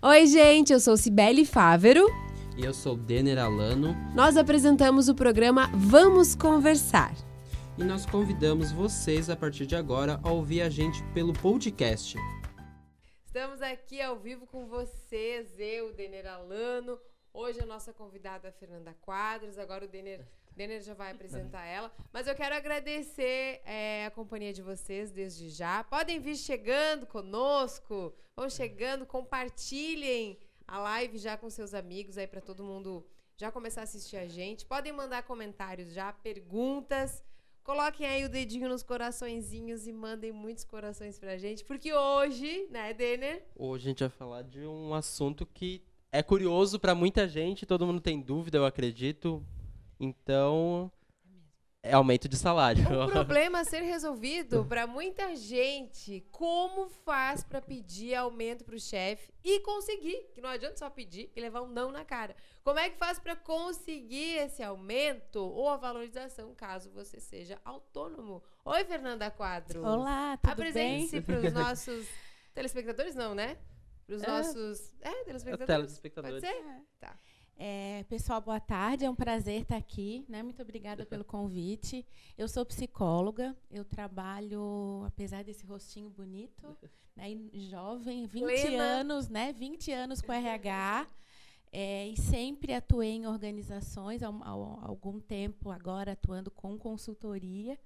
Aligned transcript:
Oi, 0.00 0.28
gente, 0.28 0.72
eu 0.72 0.78
sou 0.78 0.96
Cibele 0.96 1.44
Fávero. 1.44 2.06
E 2.56 2.64
eu 2.64 2.72
sou 2.72 2.96
Denner 2.96 3.36
Alano. 3.36 3.96
Nós 4.14 4.36
apresentamos 4.36 5.08
o 5.08 5.14
programa 5.14 5.68
Vamos 5.74 6.36
Conversar. 6.36 7.12
E 7.76 7.82
nós 7.82 8.06
convidamos 8.06 8.70
vocês 8.70 9.28
a 9.28 9.34
partir 9.34 9.66
de 9.66 9.74
agora 9.74 10.20
a 10.22 10.30
ouvir 10.30 10.62
a 10.62 10.70
gente 10.70 11.02
pelo 11.12 11.32
podcast. 11.32 12.16
Estamos 13.26 13.60
aqui 13.60 14.00
ao 14.00 14.16
vivo 14.16 14.46
com 14.46 14.66
vocês, 14.66 15.58
eu, 15.58 15.92
Denner 15.92 16.32
Alano. 16.32 16.96
Hoje 17.34 17.60
a 17.60 17.66
nossa 17.66 17.92
convidada 17.92 18.46
é 18.46 18.50
a 18.50 18.52
Fernanda 18.52 18.94
Quadros. 19.00 19.58
Agora 19.58 19.84
o 19.84 19.88
Denner, 19.88 20.24
Denner 20.58 20.82
já 20.82 20.92
vai 20.92 21.12
apresentar 21.12 21.64
ela. 21.64 21.92
Mas 22.12 22.26
eu 22.26 22.34
quero 22.34 22.52
agradecer 22.52 23.62
é, 23.64 24.06
a 24.06 24.10
companhia 24.10 24.52
de 24.52 24.60
vocês 24.60 25.12
desde 25.12 25.48
já. 25.50 25.84
Podem 25.84 26.18
vir 26.18 26.36
chegando 26.36 27.06
conosco. 27.06 28.12
Vão 28.36 28.50
chegando, 28.50 29.06
compartilhem 29.06 30.36
a 30.66 30.80
live 30.80 31.16
já 31.16 31.36
com 31.36 31.48
seus 31.48 31.74
amigos 31.74 32.18
aí 32.18 32.26
para 32.26 32.40
todo 32.40 32.64
mundo 32.64 33.06
já 33.36 33.52
começar 33.52 33.82
a 33.82 33.84
assistir 33.84 34.16
a 34.16 34.26
gente. 34.26 34.66
Podem 34.66 34.92
mandar 34.92 35.22
comentários 35.22 35.92
já, 35.92 36.12
perguntas. 36.12 37.22
Coloquem 37.62 38.06
aí 38.06 38.24
o 38.24 38.28
dedinho 38.28 38.68
nos 38.68 38.82
coraçõezinhos 38.82 39.86
e 39.86 39.92
mandem 39.92 40.32
muitos 40.32 40.64
corações 40.64 41.20
pra 41.20 41.36
gente, 41.36 41.64
porque 41.64 41.92
hoje, 41.94 42.66
né, 42.70 42.92
Denner? 42.92 43.44
Hoje 43.54 43.84
a 43.84 43.88
gente 43.90 44.00
vai 44.00 44.08
falar 44.08 44.42
de 44.42 44.66
um 44.66 44.92
assunto 44.92 45.46
que 45.46 45.84
é 46.10 46.20
curioso 46.20 46.80
para 46.80 46.96
muita 46.96 47.28
gente, 47.28 47.66
todo 47.66 47.86
mundo 47.86 48.00
tem 48.00 48.20
dúvida, 48.20 48.58
eu 48.58 48.66
acredito. 48.66 49.44
Então, 50.00 50.90
é 51.82 51.92
aumento 51.92 52.28
de 52.28 52.36
salário. 52.36 52.82
Um 52.82 53.08
problema 53.10 53.60
a 53.60 53.64
ser 53.64 53.80
resolvido 53.82 54.64
para 54.64 54.86
muita 54.86 55.34
gente. 55.34 56.26
Como 56.30 56.88
faz 56.88 57.42
para 57.42 57.60
pedir 57.60 58.14
aumento 58.14 58.64
para 58.64 58.76
o 58.76 58.80
chefe 58.80 59.32
e 59.42 59.60
conseguir? 59.60 60.30
Que 60.34 60.40
não 60.40 60.50
adianta 60.50 60.76
só 60.76 60.90
pedir 60.90 61.30
e 61.34 61.40
levar 61.40 61.62
um 61.62 61.68
não 61.68 61.90
na 61.90 62.04
cara. 62.04 62.36
Como 62.62 62.78
é 62.78 62.90
que 62.90 62.98
faz 62.98 63.18
para 63.18 63.34
conseguir 63.34 64.36
esse 64.38 64.62
aumento 64.62 65.40
ou 65.40 65.68
a 65.68 65.76
valorização, 65.76 66.54
caso 66.54 66.90
você 66.90 67.18
seja 67.20 67.58
autônomo? 67.64 68.42
Oi, 68.64 68.84
Fernanda 68.84 69.30
Quadro. 69.30 69.84
Olá, 69.84 70.36
tudo 70.36 70.52
Apresente-se 70.52 71.20
para 71.20 71.38
os 71.38 71.52
nossos 71.54 72.06
telespectadores, 72.52 73.14
não, 73.14 73.34
né? 73.34 73.56
Para 74.06 74.16
os 74.16 74.22
É. 74.22 74.26
nossos. 74.26 74.94
É, 75.00 75.24
telespectadores. 75.24 75.66
Telespectadores. 75.66 76.40
Pode 76.42 76.54
ser? 76.54 76.62
É. 76.62 76.82
Tá. 76.98 77.18
É, 77.60 78.04
pessoal, 78.08 78.40
boa 78.40 78.60
tarde. 78.60 79.04
É 79.04 79.10
um 79.10 79.14
prazer 79.16 79.62
estar 79.62 79.76
aqui. 79.76 80.24
Né? 80.28 80.42
Muito 80.42 80.62
obrigada 80.62 81.04
pelo 81.04 81.24
convite. 81.24 82.06
Eu 82.36 82.46
sou 82.48 82.64
psicóloga. 82.64 83.56
Eu 83.70 83.84
trabalho, 83.84 85.02
apesar 85.06 85.42
desse 85.42 85.66
rostinho 85.66 86.08
bonito, 86.08 86.62
né, 87.16 87.36
jovem, 87.68 88.26
20 88.26 88.42
Plena. 88.44 88.82
anos, 88.82 89.28
né? 89.28 89.52
20 89.52 89.90
anos 89.92 90.20
com 90.22 90.32
RH. 90.32 91.06
é, 91.70 92.06
e 92.08 92.16
sempre 92.16 92.72
atuei 92.72 93.10
em 93.10 93.26
organizações, 93.26 94.22
há, 94.22 94.28
há 94.28 94.56
um- 94.56 94.78
algum 94.86 95.20
tempo 95.20 95.70
agora 95.70 96.12
atuando 96.12 96.50
com 96.50 96.78
consultoria. 96.78 97.78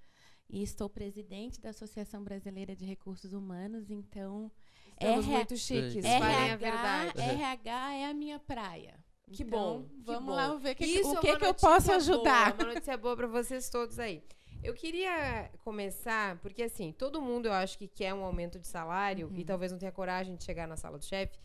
E 0.49 0.63
estou 0.63 0.89
presidente 0.89 1.59
da 1.61 1.71
Associação 1.71 2.23
Brasileira 2.23 2.77
de 2.77 2.85
Recursos 2.85 3.33
Humanos, 3.33 3.91
então 3.91 4.53
Estamos 4.93 5.25
RH 5.27 5.37
muito 5.37 5.57
chiques, 5.57 6.05
RH, 6.05 6.57
verdade. 6.57 7.21
RH 7.23 7.95
é 7.95 8.05
a 8.07 8.15
minha 8.15 8.39
praia. 8.39 9.02
Que 9.33 9.43
Então, 9.43 9.81
bom. 9.81 9.83
que 9.85 10.03
Vamos 10.05 10.25
bom. 10.27 10.33
lá 10.35 10.55
ver 10.57 10.75
que, 10.75 10.85
Isso 10.85 11.13
o 11.15 11.19
é 11.19 11.21
que, 11.21 11.31
uma 11.31 11.39
que 11.39 11.47
eu 11.47 11.55
posso 11.55 11.87
boa, 11.87 11.97
ajudar. 11.97 12.55
uma 12.55 12.65
notícia 12.75 12.97
boa 12.97 13.17
para 13.17 13.27
vocês 13.27 13.69
todos 13.69 13.99
aí. 13.99 14.23
Eu 14.63 14.75
queria 14.75 15.51
começar, 15.65 16.39
porque 16.39 16.63
assim, 16.63 16.93
todo 16.93 17.21
mundo 17.21 17.47
eu 17.47 17.53
acho 17.53 17.77
que 17.77 17.89
quer 17.89 18.15
um 18.15 18.23
aumento 18.25 18.59
de 18.61 18.69
salário 18.69 19.27
Uhum. 19.29 19.37
e 19.37 19.45
talvez 19.45 19.73
não 19.73 19.79
tenha 19.79 19.91
coragem 19.91 20.37
de 20.37 20.45
chegar 20.45 20.69
na 20.69 20.77
sala 20.77 20.99
do 20.99 21.05
chefe. 21.05 21.37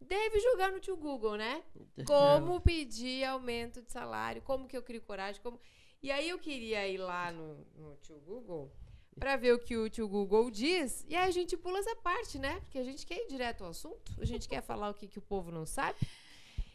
Deve 0.00 0.40
jogar 0.40 0.72
no 0.72 0.80
tio 0.80 0.96
Google, 0.96 1.36
né? 1.36 1.62
Como 2.06 2.60
pedir 2.60 3.24
aumento 3.24 3.82
de 3.82 3.92
salário, 3.92 4.40
como 4.42 4.66
que 4.66 4.76
eu 4.76 4.82
crio 4.82 5.02
coragem, 5.02 5.40
como... 5.42 5.60
E 6.02 6.10
aí 6.10 6.28
eu 6.28 6.38
queria 6.38 6.88
ir 6.88 6.98
lá 6.98 7.30
no, 7.30 7.58
no 7.76 7.94
tio 7.96 8.18
Google 8.26 8.72
para 9.18 9.36
ver 9.36 9.52
o 9.52 9.58
que 9.58 9.76
o 9.76 9.88
tio 9.90 10.08
Google 10.08 10.50
diz, 10.50 11.04
e 11.08 11.14
aí 11.14 11.28
a 11.28 11.30
gente 11.30 11.56
pula 11.56 11.78
essa 11.78 11.94
parte, 11.96 12.38
né? 12.38 12.58
Porque 12.60 12.78
a 12.78 12.82
gente 12.82 13.06
quer 13.06 13.18
ir 13.22 13.28
direto 13.28 13.62
ao 13.62 13.70
assunto, 13.70 14.12
a 14.18 14.24
gente 14.24 14.48
quer 14.48 14.62
falar 14.62 14.88
o 14.90 14.94
que, 14.94 15.06
que 15.06 15.18
o 15.18 15.22
povo 15.22 15.50
não 15.52 15.66
sabe. 15.66 15.98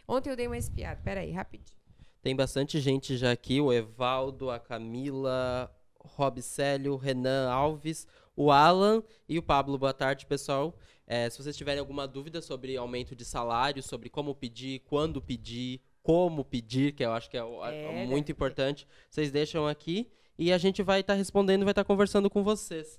Ontem 0.09 0.29
eu 0.29 0.37
dei 0.37 0.47
uma 0.47 0.57
espiada, 0.57 1.01
peraí, 1.03 1.31
rapidinho. 1.31 1.77
Tem 2.21 2.33
bastante 2.33 2.79
gente 2.79 3.17
já 3.17 3.29
aqui, 3.29 3.59
o 3.59 3.73
Evaldo, 3.73 4.49
a 4.49 4.57
Camila, 4.57 5.69
Rob 5.99 6.41
Célio, 6.41 6.95
Renan 6.95 7.49
Alves, 7.49 8.07
o 8.33 8.49
Alan 8.49 9.03
e 9.27 9.37
o 9.37 9.43
Pablo. 9.43 9.77
Boa 9.77 9.93
tarde, 9.93 10.25
pessoal. 10.25 10.73
É, 11.05 11.29
se 11.29 11.37
vocês 11.37 11.57
tiverem 11.57 11.81
alguma 11.81 12.07
dúvida 12.07 12.41
sobre 12.41 12.77
aumento 12.77 13.17
de 13.17 13.25
salário, 13.25 13.83
sobre 13.83 14.09
como 14.09 14.33
pedir, 14.33 14.79
quando 14.85 15.21
pedir, 15.21 15.81
como 16.01 16.45
pedir, 16.45 16.93
que 16.93 17.03
eu 17.03 17.11
acho 17.11 17.29
que 17.29 17.35
é, 17.35 17.41
é 17.41 18.05
muito 18.05 18.31
importante, 18.31 18.87
vocês 19.09 19.29
deixam 19.29 19.67
aqui 19.67 20.09
e 20.39 20.53
a 20.53 20.57
gente 20.57 20.81
vai 20.81 21.01
estar 21.01 21.15
respondendo, 21.15 21.65
vai 21.65 21.73
estar 21.73 21.83
conversando 21.83 22.29
com 22.29 22.43
vocês. 22.43 22.97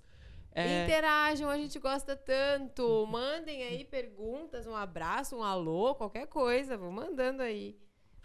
É, 0.53 0.85
Interajam, 0.85 1.49
a 1.49 1.57
gente 1.57 1.79
gosta 1.79 2.17
tanto. 2.17 3.07
Mandem 3.07 3.63
aí 3.63 3.85
perguntas, 3.85 4.67
um 4.67 4.75
abraço, 4.75 5.37
um 5.37 5.43
alô, 5.43 5.95
qualquer 5.95 6.27
coisa. 6.27 6.77
Vão 6.77 6.91
mandando 6.91 7.43
aí. 7.43 7.77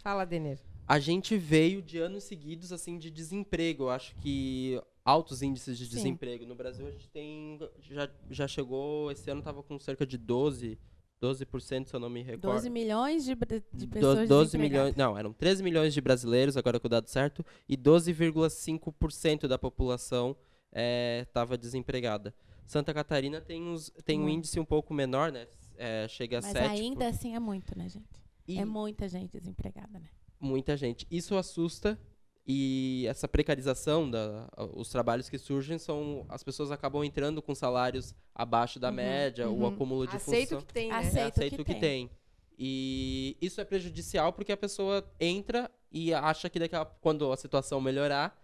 Fala, 0.02 0.24
Denner. 0.24 0.58
A 0.86 0.98
gente 0.98 1.36
veio 1.36 1.80
de 1.80 1.98
anos 1.98 2.24
seguidos 2.24 2.72
assim 2.72 2.98
de 2.98 3.10
desemprego. 3.10 3.84
Eu 3.84 3.90
acho 3.90 4.14
que 4.16 4.80
altos 5.04 5.42
índices 5.42 5.78
de 5.78 5.86
Sim. 5.86 5.90
desemprego. 5.96 6.44
No 6.46 6.54
Brasil 6.54 6.86
a 6.86 6.90
gente 6.90 7.08
tem 7.08 7.58
já, 7.80 8.10
já 8.30 8.48
chegou, 8.48 9.10
esse 9.10 9.30
ano 9.30 9.40
tava 9.42 9.62
com 9.62 9.78
cerca 9.78 10.04
de 10.06 10.18
12, 10.18 10.78
12%, 11.22 11.86
se 11.86 11.94
eu 11.94 12.00
não 12.00 12.10
me 12.10 12.22
recordo. 12.22 12.52
12 12.52 12.68
milhões 12.68 13.24
de, 13.24 13.34
de 13.34 13.86
Do- 13.86 13.88
pessoas 13.92 14.28
12 14.28 14.44
desempregadas. 14.52 14.58
milhões, 14.58 14.96
não, 14.96 15.16
eram 15.16 15.32
13 15.32 15.62
milhões 15.62 15.94
de 15.94 16.00
brasileiros, 16.02 16.56
agora 16.56 16.78
com 16.80 16.86
o 16.86 16.90
dado 16.90 17.08
certo, 17.08 17.44
e 17.68 17.76
12,5% 17.78 19.46
da 19.46 19.58
população 19.58 20.36
estava 20.74 21.56
desempregada. 21.56 22.34
Santa 22.66 22.92
Catarina 22.94 23.40
tem, 23.40 23.62
uns, 23.62 23.90
tem 24.04 24.18
um 24.18 24.22
Muito. 24.22 24.38
índice 24.38 24.58
um 24.58 24.64
pouco 24.64 24.92
menor, 24.94 25.30
né? 25.30 25.46
É, 25.76 26.06
chega 26.08 26.38
a 26.38 26.42
Mas 26.42 26.52
7. 26.52 26.66
ainda 26.66 27.08
assim 27.08 27.34
é 27.34 27.38
muito, 27.40 27.76
né, 27.76 27.88
gente? 27.88 28.24
e 28.46 28.58
É 28.58 28.64
muita 28.64 29.08
gente 29.08 29.38
desempregada, 29.38 29.98
né? 29.98 30.06
muita 30.40 30.76
gente. 30.76 31.06
Isso 31.10 31.36
assusta 31.36 31.98
e 32.46 33.06
essa 33.08 33.26
precarização 33.26 34.10
da 34.10 34.46
os 34.74 34.90
trabalhos 34.90 35.30
que 35.30 35.38
surgem 35.38 35.78
são 35.78 36.26
as 36.28 36.42
pessoas 36.42 36.70
acabam 36.70 37.02
entrando 37.02 37.40
com 37.40 37.54
salários 37.54 38.14
abaixo 38.34 38.78
da 38.78 38.88
Uhum, 38.90 38.94
média, 38.94 39.48
o 39.48 39.60
uhum. 39.60 39.66
acúmulo 39.68 40.06
de 40.06 40.16
Aceito 40.16 40.48
função. 40.50 40.60
que 40.66 40.74
tem, 40.74 40.88
né? 40.90 40.96
Aceito. 40.98 41.18
É, 41.18 41.28
aceito 41.28 41.56
que 41.56 41.64
que, 41.64 41.72
tem. 41.72 41.80
tem. 42.08 42.10
E 42.58 43.36
isso 43.40 43.60
é 43.60 43.64
prejudicial 43.64 44.32
porque 44.32 44.52
a 44.52 44.56
pessoa 44.56 45.02
entra 45.18 45.70
e 45.90 46.12
acha 46.12 46.48
que 46.50 46.58
daqui 46.58 46.76
a, 46.76 46.84
quando 46.84 47.32
a 47.32 47.36
situação 47.36 47.80
melhorar, 47.80 48.38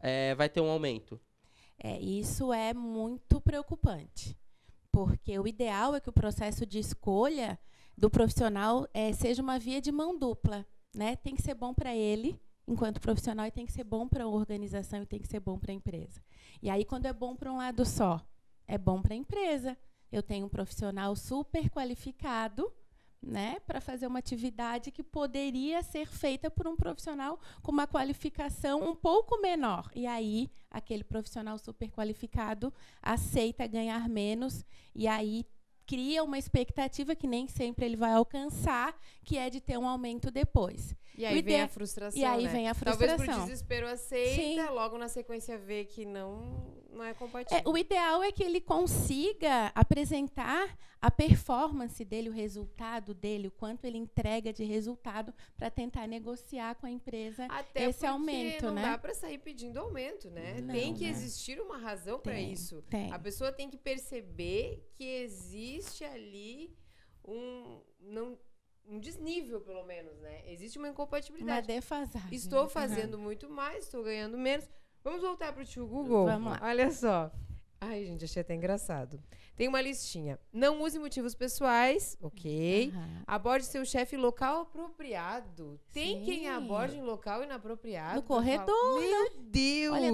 é, 0.00 0.34
vai 0.34 0.48
ter 0.48 0.60
um 0.60 0.68
aumento. 0.68 1.20
É, 1.78 2.00
isso 2.00 2.52
é 2.52 2.72
muito 2.72 3.40
preocupante. 3.40 4.36
Porque 4.90 5.38
o 5.38 5.46
ideal 5.46 5.94
é 5.94 6.00
que 6.00 6.08
o 6.08 6.12
processo 6.12 6.64
de 6.64 6.78
escolha 6.78 7.58
do 7.96 8.10
profissional 8.10 8.88
eh, 8.94 9.12
seja 9.12 9.42
uma 9.42 9.58
via 9.58 9.80
de 9.80 9.90
mão 9.90 10.18
dupla. 10.18 10.66
Né? 10.94 11.16
Tem 11.16 11.34
que 11.34 11.42
ser 11.42 11.54
bom 11.54 11.74
para 11.74 11.94
ele, 11.94 12.40
enquanto 12.66 13.00
profissional, 13.00 13.46
e 13.46 13.50
tem 13.50 13.66
que 13.66 13.72
ser 13.72 13.84
bom 13.84 14.06
para 14.08 14.24
a 14.24 14.28
organização 14.28 15.02
e 15.02 15.06
tem 15.06 15.20
que 15.20 15.28
ser 15.28 15.40
bom 15.40 15.58
para 15.58 15.72
a 15.72 15.74
empresa. 15.74 16.22
E 16.62 16.70
aí, 16.70 16.84
quando 16.84 17.06
é 17.06 17.12
bom 17.12 17.34
para 17.34 17.52
um 17.52 17.56
lado 17.56 17.84
só, 17.84 18.24
é 18.66 18.78
bom 18.78 19.02
para 19.02 19.14
a 19.14 19.16
empresa. 19.16 19.76
Eu 20.10 20.22
tenho 20.22 20.46
um 20.46 20.48
profissional 20.48 21.16
super 21.16 21.68
qualificado 21.68 22.72
né, 23.26 23.56
para 23.66 23.80
fazer 23.80 24.06
uma 24.06 24.18
atividade 24.18 24.90
que 24.90 25.02
poderia 25.02 25.82
ser 25.82 26.06
feita 26.06 26.50
por 26.50 26.66
um 26.66 26.76
profissional 26.76 27.38
com 27.62 27.72
uma 27.72 27.86
qualificação 27.86 28.82
um 28.82 28.94
pouco 28.94 29.40
menor. 29.40 29.90
E 29.94 30.06
aí, 30.06 30.50
aquele 30.70 31.04
profissional 31.04 31.58
super 31.58 31.90
qualificado 31.90 32.72
aceita 33.02 33.66
ganhar 33.66 34.08
menos 34.08 34.64
e 34.94 35.06
aí 35.06 35.46
cria 35.86 36.24
uma 36.24 36.38
expectativa 36.38 37.14
que 37.14 37.26
nem 37.26 37.46
sempre 37.46 37.84
ele 37.84 37.96
vai 37.96 38.12
alcançar, 38.12 38.96
que 39.22 39.36
é 39.36 39.50
de 39.50 39.60
ter 39.60 39.78
um 39.78 39.86
aumento 39.86 40.30
depois. 40.30 40.94
E 41.16 41.24
aí 41.24 41.40
vem 41.42 41.60
a 41.60 41.68
frustração. 41.68 42.20
e 42.20 42.24
aí 42.24 42.44
né? 42.44 42.50
vem 42.50 42.68
a 42.68 42.74
Talvez 42.74 43.12
por 43.12 43.18
frustração. 43.18 43.46
desespero 43.46 43.86
aceita, 43.86 44.66
Sim. 44.66 44.70
logo 44.70 44.98
na 44.98 45.08
sequência 45.08 45.56
vê 45.56 45.84
que 45.84 46.04
não, 46.04 46.74
não 46.90 47.04
é 47.04 47.14
compatível. 47.14 47.62
É, 47.64 47.68
o 47.68 47.78
ideal 47.78 48.22
é 48.22 48.32
que 48.32 48.42
ele 48.42 48.60
consiga 48.60 49.70
apresentar 49.74 50.76
a 51.06 51.10
performance 51.10 52.02
dele, 52.04 52.28
o 52.30 52.32
resultado 52.32 53.12
dele, 53.12 53.48
o 53.48 53.50
quanto 53.50 53.84
ele 53.84 53.98
entrega 53.98 54.52
de 54.52 54.64
resultado 54.64 55.34
para 55.56 55.68
tentar 55.70 56.06
negociar 56.06 56.74
com 56.76 56.86
a 56.86 56.90
empresa 56.90 57.44
Até 57.46 57.90
esse 57.90 58.06
aumento, 58.06 58.66
não 58.66 58.74
né? 58.74 58.82
dá 58.82 58.98
pra 58.98 59.12
sair 59.14 59.38
pedindo 59.38 59.78
aumento, 59.78 60.30
né? 60.30 60.60
Não, 60.62 60.72
tem 60.74 60.94
que 60.94 61.04
né? 61.04 61.10
existir 61.10 61.60
uma 61.60 61.76
razão 61.76 62.18
Tem, 62.20 62.52
isso. 62.52 62.80
tem. 62.88 63.12
A 63.12 63.18
pessoa 63.18 63.52
tem 63.52 63.68
que 63.68 63.76
perceber 63.76 64.88
que 64.94 65.04
existe 65.04 66.04
ali 66.04 66.74
um 67.26 67.80
não 68.00 68.38
um 68.86 68.98
desnível, 68.98 69.60
pelo 69.62 69.82
menos, 69.84 70.18
né? 70.20 70.42
Existe 70.46 70.76
uma 70.78 70.88
Uma 70.88 70.92
incompatibilidade. 70.92 71.66
defasagem. 71.66 72.34
Estou 72.34 72.64
Uhum. 72.64 72.68
fazendo 72.68 73.18
muito 73.18 73.48
mais, 73.48 73.84
estou 73.84 74.02
ganhando 74.04 74.36
menos. 74.36 74.68
Vamos 75.02 75.22
voltar 75.22 75.52
pro 75.54 75.64
tio 75.64 75.86
Google? 75.86 76.26
Vamos 76.26 76.52
lá. 76.52 76.60
Olha 76.62 76.90
só. 76.90 77.30
Ai, 77.80 78.04
gente, 78.04 78.24
achei 78.24 78.40
até 78.42 78.54
engraçado. 78.54 79.22
Tem 79.56 79.68
uma 79.68 79.80
listinha. 79.80 80.38
Não 80.52 80.82
use 80.82 80.98
motivos 80.98 81.34
pessoais, 81.34 82.18
ok. 82.20 82.90
Aham. 82.92 83.22
Aborde 83.26 83.64
seu 83.66 83.84
chefe 83.84 84.16
em 84.16 84.18
local 84.18 84.62
apropriado. 84.62 85.80
Tem 85.92 86.24
quem 86.24 86.40
Sim. 86.40 86.48
aborde 86.48 86.96
em 86.96 87.02
local 87.02 87.42
inapropriado. 87.42 88.16
No 88.16 88.22
pra 88.22 88.28
falar- 88.36 88.42
corredor, 88.64 89.00
Meu 89.00 89.30
Deus! 89.44 89.94
Olha, 89.94 90.12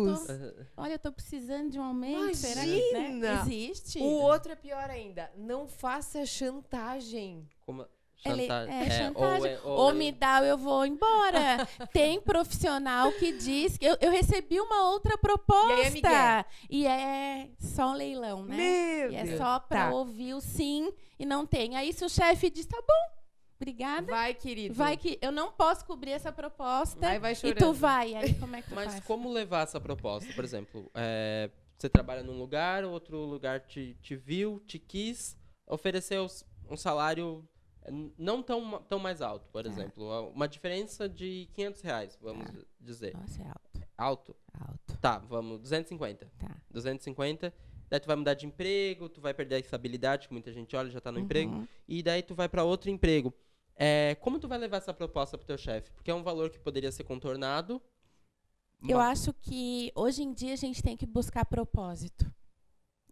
tô- 0.55 0.65
Olha, 0.77 0.93
eu 0.93 0.99
tô 0.99 1.13
precisando 1.13 1.71
de 1.71 1.79
um 1.79 1.83
aumento. 1.85 2.37
Será 2.37 2.63
que 2.63 2.93
né? 2.93 3.09
Imagina! 3.11 3.41
existe? 3.43 3.99
O 3.99 4.05
outro 4.05 4.53
é 4.53 4.57
pior 4.57 4.91
ainda. 4.91 5.31
Não 5.37 5.67
faça 5.67 6.25
chantagem. 6.27 7.49
Como... 7.65 7.87
Chantagem. 8.22 8.75
é, 8.75 8.82
É, 8.87 8.90
chantagem. 8.90 9.40
Ou, 9.40 9.46
é- 9.46 9.61
ou 9.64 9.78
Ou 9.84 9.90
é- 9.90 9.94
me 9.94 10.12
dá 10.12 10.40
ou 10.40 10.46
eu 10.46 10.58
vou 10.58 10.84
embora. 10.87 11.67
Tem 11.93 12.20
profissional 12.20 13.11
que 13.12 13.32
diz 13.32 13.76
que 13.78 13.84
eu, 13.84 13.96
eu 14.00 14.11
recebi 14.11 14.61
uma 14.61 14.90
outra 14.90 15.17
proposta. 15.19 15.99
E 15.99 16.06
aí 16.06 16.14
é. 16.14 16.44
E 16.70 16.87
é 16.87 17.50
só 17.58 17.88
um 17.90 17.94
leilão, 17.94 18.44
né? 18.44 18.56
Meu 18.56 19.12
E 19.12 19.17
é 19.17 19.37
só 19.37 19.58
pra 19.58 19.88
Tá. 19.88 19.94
ouvir 19.94 20.34
o 20.34 20.40
sim 20.40 20.93
e 21.19 21.25
não 21.25 21.46
tem. 21.46 21.76
Aí 21.76 21.93
se 21.93 22.05
o 22.05 22.08
chefe 22.08 22.50
diz, 22.50 22.67
tá 22.67 22.76
bom, 22.81 23.17
obrigada. 23.56 24.06
Vai, 24.06 24.34
querido. 24.34 24.75
Vai 24.75 24.96
que 24.96 25.19
eu 25.22 25.32
não 25.32 25.50
posso 25.52 25.84
cobrir 25.87 26.12
essa 26.12 26.31
proposta. 26.32 26.99
Vai, 27.00 27.19
vai 27.19 27.32
e 27.32 27.37
chorando. 27.37 27.58
tu 27.58 27.72
vai. 27.72 28.14
Aí 28.14 28.34
como 28.34 28.55
é 28.56 28.62
que 28.62 28.69
tu 28.69 28.75
Mas 28.76 28.93
faz? 28.93 29.05
como 29.05 29.31
levar 29.31 29.62
essa 29.62 29.81
proposta? 29.81 30.32
Por 30.34 30.44
exemplo, 30.44 30.90
é, 30.94 31.50
você 31.78 31.88
trabalha 31.88 32.22
num 32.22 32.38
lugar, 32.38 32.84
outro 32.84 33.17
lugar 33.19 33.61
te, 33.61 33.96
te 34.02 34.14
viu, 34.17 34.61
te 34.67 34.78
quis, 34.78 35.37
ofereceu 35.67 36.26
um 36.69 36.76
salário 36.76 37.46
não 38.19 38.43
tão, 38.43 38.83
tão 38.83 38.99
mais 38.99 39.21
alto, 39.23 39.49
por 39.51 39.63
Tá. 39.65 39.69
exemplo. 39.71 40.31
Uma 40.31 40.47
diferença 40.49 41.09
de 41.09 41.49
500 41.55 41.81
reais, 41.83 42.19
vamos 42.21 42.51
Tá. 42.51 42.59
dizer. 42.81 43.17
Nossa, 43.17 43.43
é 43.43 43.47
alto. 43.49 43.81
Alto? 43.97 44.37
Alto. 44.55 44.99
Tá, 44.99 45.19
vamos, 45.19 45.61
250. 45.61 46.31
Tá. 46.39 46.57
250. 46.71 47.53
Daí 47.89 47.99
tu 48.01 48.07
vai 48.07 48.17
mudar 48.17 48.35
de 48.35 48.47
emprego, 48.47 49.09
tu 49.09 49.21
vai 49.21 49.35
perder 49.35 49.57
a 49.57 49.59
estabilidade, 49.59 50.29
que 50.29 50.33
muita 50.33 50.53
gente 50.53 50.75
olha, 50.77 50.89
já 50.91 51.01
tá 51.01 51.11
no 51.11 51.19
emprego. 51.19 51.53
Uhum. 51.53 51.69
E 51.89 52.03
daí 52.03 52.23
tu 52.23 52.35
vai 52.35 52.49
para 52.49 52.63
outro 52.65 52.89
emprego. 52.91 53.35
É, 53.75 54.15
como 54.17 54.39
tu 54.39 54.47
vai 54.47 54.59
levar 54.59 54.77
essa 54.77 54.93
proposta 54.95 55.37
pro 55.37 55.47
teu 55.47 55.59
chefe? 55.59 55.91
Porque 55.93 56.11
é 56.11 56.15
um 56.15 56.23
valor 56.23 56.51
que 56.51 56.59
poderia 56.59 56.93
ser 56.93 57.05
contornado. 57.05 57.81
Eu 58.89 58.99
ma- 58.99 59.09
acho 59.11 59.33
que 59.35 59.91
hoje 59.95 60.23
em 60.23 60.33
dia 60.33 60.53
a 60.53 60.57
gente 60.57 60.83
tem 60.83 60.97
que 60.97 61.07
buscar 61.07 61.45
propósito. 61.45 62.33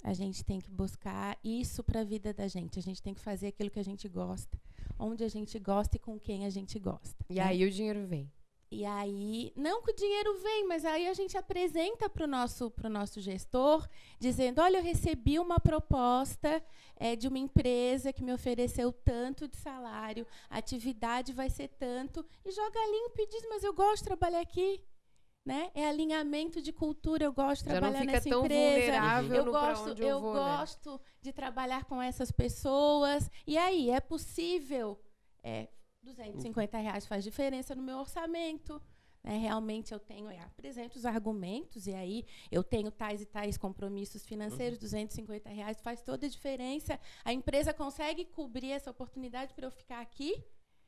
A 0.05 0.15
gente 0.15 0.45
tem 0.45 0.61
que 0.61 0.71
buscar 0.71 1.37
isso 1.43 1.83
para 1.83 2.01
a 2.01 2.05
vida 2.05 2.33
da 2.33 2.47
gente. 2.47 2.79
A 2.79 2.83
gente 2.83 3.03
tem 3.03 3.13
que 3.13 3.21
fazer 3.21 3.49
aquilo 3.49 3.71
que 3.71 3.81
a 3.81 3.85
gente 3.85 4.09
gosta, 4.09 4.57
onde 4.99 5.25
a 5.25 5.29
gente 5.29 5.59
gosta 5.59 5.97
e 5.97 6.00
com 6.00 6.19
quem 6.19 6.45
a 6.45 6.50
gente 6.50 6.79
gosta. 6.79 7.25
E 7.29 7.35
né? 7.35 7.43
aí 7.43 7.65
o 7.65 7.71
dinheiro 7.71 8.06
vem. 8.06 8.31
E 8.71 8.85
aí, 8.85 9.50
não 9.56 9.83
que 9.83 9.93
o 9.93 9.97
dinheiro 9.97 10.35
vem, 10.43 10.67
mas 10.67 10.85
aí 10.85 11.09
a 11.09 11.15
gente 11.15 11.39
apresenta 11.39 12.06
para 12.06 12.25
o 12.25 12.27
nosso, 12.27 12.71
pro 12.71 12.91
nosso 12.91 13.19
gestor, 13.19 13.89
dizendo: 14.21 14.61
olha, 14.61 14.77
eu 14.77 14.83
recebi 14.83 15.39
uma 15.39 15.59
proposta 15.59 16.62
eh, 16.97 17.17
de 17.17 17.27
uma 17.27 17.39
empresa 17.39 18.12
que 18.12 18.23
me 18.23 18.33
ofereceu 18.33 18.93
tanto 18.93 19.49
de 19.49 19.56
salário, 19.56 20.27
a 20.50 20.59
atividade 20.59 21.33
vai 21.33 21.49
ser 21.49 21.69
tanto, 21.69 22.25
e 22.44 22.51
joga 22.51 22.79
limpo 22.91 23.15
e 23.19 23.27
diz: 23.27 23.47
mas 23.49 23.65
eu 23.65 23.73
gosto 23.73 24.03
de 24.03 24.09
trabalhar 24.09 24.41
aqui. 24.41 24.83
Né? 25.46 25.70
É 25.75 25.88
alinhamento 25.88 26.61
de 26.61 26.73
cultura, 26.73 27.25
eu 27.25 27.32
gosto 27.32 27.62
de 27.64 27.70
Já 27.70 27.79
trabalhar 27.79 28.00
fica 28.00 28.12
nessa 28.12 28.29
tão 28.29 28.44
empresa. 28.44 28.70
vulnerável 28.81 29.37
Eu 29.37 29.50
gosto, 29.50 29.88
eu, 30.02 30.08
eu 30.08 30.20
vou, 30.20 30.35
né? 30.35 30.40
gosto 30.40 31.00
de 31.23 31.32
trabalhar 31.32 31.85
com 31.85 32.02
essas 32.02 32.31
pessoas. 32.31 33.31
E 33.46 33.56
aí, 33.56 33.90
é 33.90 33.99
possível? 33.99 35.00
É, 35.43 35.69
250 36.02 36.76
reais 36.79 37.06
faz 37.06 37.25
diferença 37.25 37.75
no 37.75 37.82
meu 37.82 37.99
orçamento. 37.99 38.81
né? 39.25 39.38
Realmente 39.38 39.93
eu 39.93 39.99
tenho, 39.99 40.31
eu 40.31 40.40
apresento 40.43 40.99
os 40.99 41.06
argumentos, 41.06 41.87
e 41.87 41.94
aí 41.94 42.26
eu 42.50 42.62
tenho 42.62 42.91
tais 42.91 43.23
e 43.23 43.26
tais 43.26 43.56
compromissos 43.56 44.25
financeiros, 44.26 44.79
250 44.79 45.49
reais 45.49 45.81
faz 45.81 46.02
toda 46.02 46.26
a 46.26 46.29
diferença. 46.29 47.00
A 47.25 47.32
empresa 47.32 47.73
consegue 47.73 48.26
cobrir 48.26 48.73
essa 48.73 48.91
oportunidade 48.91 49.55
para 49.55 49.67
eu 49.67 49.70
ficar 49.70 50.00
aqui? 50.00 50.44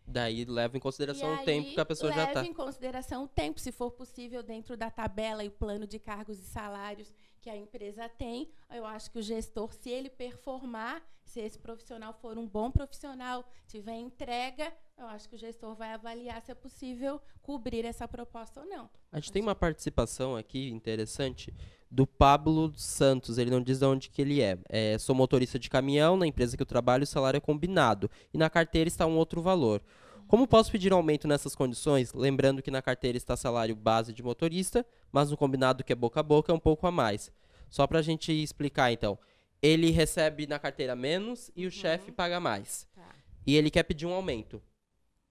Daí 0.06 0.44
leva 0.44 0.76
em 0.76 0.80
consideração 0.80 1.34
o 1.34 1.44
tempo 1.44 1.70
que 1.70 1.80
a 1.80 1.84
pessoa 1.84 2.10
já 2.12 2.24
leve 2.24 2.32
tá. 2.32 2.44
em 2.44 2.52
consideração 2.52 3.24
o 3.24 3.28
tempo, 3.28 3.60
se 3.60 3.70
for 3.70 3.92
possível, 3.92 4.42
dentro 4.42 4.76
da 4.76 4.90
tabela 4.90 5.44
e 5.44 5.48
o 5.48 5.52
plano 5.52 5.86
de 5.86 5.98
cargos 5.98 6.38
e 6.38 6.44
salários 6.44 7.12
que 7.40 7.48
a 7.48 7.56
empresa 7.56 8.08
tem. 8.08 8.50
Eu 8.70 8.84
acho 8.84 9.10
que 9.10 9.18
o 9.18 9.22
gestor, 9.22 9.72
se 9.72 9.88
ele 9.88 10.10
performar, 10.10 11.02
se 11.24 11.40
esse 11.40 11.58
profissional 11.58 12.12
for 12.12 12.36
um 12.36 12.46
bom 12.46 12.70
profissional, 12.70 13.48
tiver 13.66 13.96
entrega, 13.96 14.72
eu 14.98 15.06
acho 15.06 15.28
que 15.28 15.36
o 15.36 15.38
gestor 15.38 15.74
vai 15.74 15.92
avaliar 15.92 16.42
se 16.42 16.50
é 16.50 16.54
possível 16.54 17.20
cobrir 17.40 17.84
essa 17.84 18.06
proposta 18.08 18.60
ou 18.60 18.66
não. 18.66 18.90
A 19.12 19.20
gente 19.20 19.32
tem 19.32 19.42
uma 19.42 19.54
participação 19.54 20.36
aqui 20.36 20.70
interessante 20.70 21.54
do 21.90 22.06
Pablo 22.06 22.72
Santos. 22.76 23.36
Ele 23.38 23.50
não 23.50 23.60
diz 23.60 23.80
de 23.80 23.84
onde 23.84 24.10
que 24.10 24.22
ele 24.22 24.40
é. 24.40 24.58
é. 24.68 24.98
Sou 24.98 25.14
motorista 25.14 25.58
de 25.58 25.68
caminhão, 25.68 26.16
na 26.16 26.26
empresa 26.26 26.56
que 26.56 26.62
eu 26.62 26.66
trabalho 26.66 27.02
o 27.02 27.06
salário 27.06 27.38
é 27.38 27.40
combinado. 27.40 28.10
E 28.32 28.38
na 28.38 28.48
carteira 28.48 28.88
está 28.88 29.06
um 29.06 29.16
outro 29.16 29.42
valor. 29.42 29.82
Como 30.28 30.46
posso 30.46 30.70
pedir 30.70 30.92
um 30.92 30.96
aumento 30.96 31.26
nessas 31.26 31.56
condições? 31.56 32.12
Lembrando 32.12 32.62
que 32.62 32.70
na 32.70 32.80
carteira 32.80 33.18
está 33.18 33.36
salário 33.36 33.74
base 33.74 34.12
de 34.12 34.22
motorista, 34.22 34.86
mas 35.10 35.28
no 35.28 35.36
combinado 35.36 35.82
que 35.82 35.92
é 35.92 35.96
boca 35.96 36.20
a 36.20 36.22
boca 36.22 36.52
é 36.52 36.54
um 36.54 36.60
pouco 36.60 36.86
a 36.86 36.92
mais. 36.92 37.32
Só 37.68 37.84
para 37.86 37.98
a 37.98 38.02
gente 38.02 38.30
explicar 38.32 38.92
então. 38.92 39.18
Ele 39.60 39.90
recebe 39.90 40.46
na 40.46 40.58
carteira 40.58 40.94
menos 40.94 41.50
e 41.56 41.66
o 41.66 41.70
chefe 41.70 42.12
paga 42.12 42.38
mais. 42.38 42.86
Tá. 42.94 43.08
E 43.44 43.56
ele 43.56 43.70
quer 43.70 43.82
pedir 43.82 44.06
um 44.06 44.12
aumento. 44.12 44.62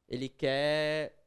Ele 0.08 0.28
quer 0.28 1.19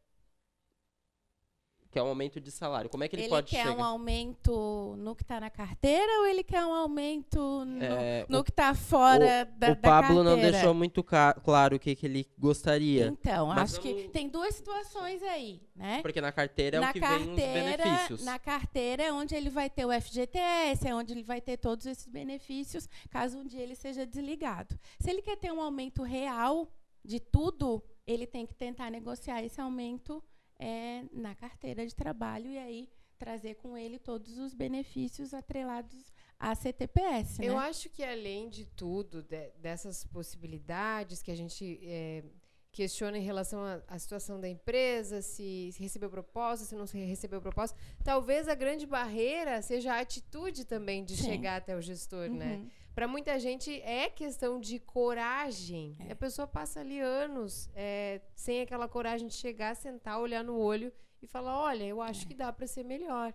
quer 1.93 2.03
um 2.03 2.07
aumento 2.09 2.41
de 2.41 2.51
salário. 2.51 2.89
Como 2.91 3.05
é 3.05 3.09
que 3.09 3.15
ele, 3.15 3.23
Ele, 3.25 3.29
pode 3.31 3.51
quer 3.51 3.65
chegar? 3.67 3.77
um 3.77 3.85
aumento 3.85 4.95
no 4.99 5.15
que 5.15 5.23
está 5.23 5.39
na 5.39 5.51
carteira 5.51 6.21
ou 6.21 6.27
ele 6.27 6.43
quer 6.43 6.65
um 6.65 6.73
aumento 6.73 7.65
no, 7.65 7.83
É, 7.85 8.27
no 8.29 8.43
que 8.43 8.51
está 8.51 8.75
fora 8.75 9.45
da, 9.57 9.69
o 9.73 9.75
da 9.75 9.77
Pablo 9.77 10.17
não 10.25 10.33
carteira? 10.33 10.53
deixou 10.53 10.75
muito 10.75 11.05
claro 11.05 11.77
o 11.77 11.79
que, 11.79 11.95
que 11.95 12.07
ele 12.07 12.27
gostaria. 12.39 13.07
Então, 13.07 13.49
Mas 13.49 13.73
acho 13.75 13.81
que 13.81 13.93
vamos- 13.95 14.11
tem 14.11 14.29
duas 14.29 14.55
situações 14.55 15.23
aí, 15.23 15.61
né? 15.77 16.01
Porque 16.03 16.21
na 16.21 16.33
carteira 16.33 16.79
é 16.79 16.81
na 16.81 16.91
o 16.91 16.93
que 16.93 17.01
vem 17.01 17.19
os 17.31 17.37
benefícios. 17.37 18.25
Na 18.25 18.39
carteira 18.39 19.03
é 19.05 19.13
onde 19.13 19.35
ele 19.35 19.51
vai 19.51 19.69
ter 19.69 19.85
o 19.85 19.93
FGTS, 19.93 20.89
é 20.89 20.95
onde 20.95 21.13
ele 21.13 21.23
vai 21.23 21.41
ter 21.41 21.57
todos 21.59 21.87
esses 21.87 22.07
benefícios, 22.09 22.89
caso 23.11 23.39
um 23.39 23.45
dia 23.47 23.61
ele 23.61 23.75
seja 23.75 24.07
desligado. 24.07 24.79
Se 24.99 25.11
ele 25.11 25.23
quer 25.23 25.37
ter 25.37 25.53
um 25.53 25.61
aumento 25.61 26.03
real 26.03 26.69
de 27.05 27.21
tudo, 27.21 27.83
ele 28.07 28.27
tem 28.27 28.47
que 28.47 28.55
tentar 28.55 28.91
negociar 28.91 29.43
esse 29.45 29.61
aumento 29.61 30.23
é, 30.63 31.05
na 31.13 31.35
carteira 31.35 31.87
de 31.87 31.95
trabalho 31.95 32.49
e 32.51 32.59
aí 32.59 32.89
trazer 33.19 33.55
com 33.57 33.77
ele 33.77 33.99
todos 33.99 34.39
os 34.39 34.53
benefícios 34.55 35.33
atrelados 35.33 36.13
à 36.39 36.55
CTPS, 36.55 37.41
Eu 37.41 37.55
né? 37.55 37.59
acho 37.69 37.89
que 37.89 38.03
além 38.03 38.49
de 38.49 38.65
tudo, 38.65 39.23
de- 39.23 39.51
dessas 39.61 40.05
possibilidades 40.05 41.23
que 41.23 41.31
a 41.31 41.37
gente 41.37 41.79
é, 41.85 42.25
questiona 42.73 43.19
em 43.19 43.23
relação 43.23 43.61
à, 43.87 43.99
situação 43.99 44.41
da 44.41 44.49
empresa, 44.49 45.21
se, 45.23 45.71
se 45.73 45.81
recebeu 45.81 46.11
proposta, 46.11 46.65
se 46.65 46.75
não 46.75 46.87
se 46.87 46.99
recebeu 46.99 47.41
proposta, 47.41 47.77
talvez 48.03 48.49
a 48.49 48.55
grande 48.55 48.87
barreira 48.87 49.61
seja 49.63 49.95
a 49.95 50.01
atitude 50.01 50.65
também 50.65 51.05
de 51.05 51.17
Sim. 51.17 51.25
chegar 51.25 51.57
até 51.57 51.77
o 51.77 51.81
gestor, 51.83 52.29
né? 52.31 52.67
Para 52.95 53.09
muita 53.09 53.39
gente 53.39 53.81
é 53.83 54.09
questão 54.11 54.61
de 54.61 54.79
coragem. 54.79 55.97
É. 56.01 56.13
A 56.13 56.17
pessoa 56.17 56.47
passa 56.47 56.81
ali 56.81 57.01
anos 57.01 57.71
é, 57.75 58.21
sem 58.35 58.61
aquela 58.61 58.87
coragem 58.89 59.27
de 59.29 59.35
chegar, 59.35 59.75
sentar, 59.75 60.21
olhar 60.21 60.45
no 60.45 60.57
olho 60.59 60.93
e 61.21 61.27
falar: 61.27 61.59
olha, 61.59 61.85
eu 61.85 62.03
acho 62.03 62.25
É. 62.25 62.29
que 62.29 62.35
dá 62.35 62.53
para 62.53 62.67
ser 62.67 62.85
melhor. 62.85 63.33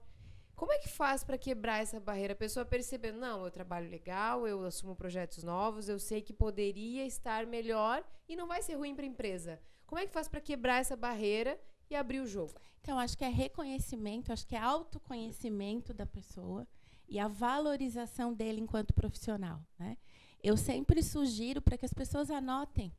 Como 0.56 0.72
é 0.72 0.80
que 0.80 0.90
faz 0.90 1.24
para 1.24 1.38
quebrar 1.38 1.82
essa 1.84 2.00
barreira? 2.00 2.34
A 2.34 2.36
pessoa 2.36 2.66
percebendo, 2.66 3.20
não, 3.20 3.46
eu 3.46 3.52
trabalho 3.52 3.90
legal, 3.92 4.48
eu 4.48 4.64
assumo 4.66 4.96
projetos 4.96 5.44
novos, 5.44 5.88
eu 5.88 6.00
sei 6.00 6.20
que 6.20 6.34
poderia 6.34 7.06
estar 7.06 7.46
melhor 7.46 8.04
e 8.28 8.36
não 8.36 8.48
vai 8.48 8.64
ser 8.64 8.74
ruim 8.74 8.96
para 8.96 9.06
a 9.06 9.08
empresa. 9.08 9.60
Como 9.86 10.00
é 10.00 10.08
que 10.08 10.12
faz 10.12 10.28
para 10.28 10.42
quebrar 10.42 10.82
essa 10.82 10.96
barreira 10.96 11.60
e 11.90 11.96
abrir 11.96 12.22
o 12.22 12.26
jogo? 12.28 12.54
Então, 12.82 12.98
acho 12.98 13.16
que 13.16 13.24
é 13.24 13.30
reconhecimento, 13.30 14.34
acho 14.34 14.48
que 14.48 14.56
é 14.56 14.60
autoconhecimento 14.60 15.94
da 15.94 16.06
pessoa 16.08 16.68
e 17.08 17.20
a 17.20 17.28
valorização 17.28 18.34
dele 18.34 18.62
enquanto 18.62 18.94
profissional. 18.94 19.62
Né? 19.80 19.98
Eu 20.44 20.58
sempre 20.58 21.02
sugiro 21.02 21.62
para 21.62 21.78
que 21.78 21.86
as 21.86 21.94
pessoas 21.94 22.30
anotem. 22.30 22.94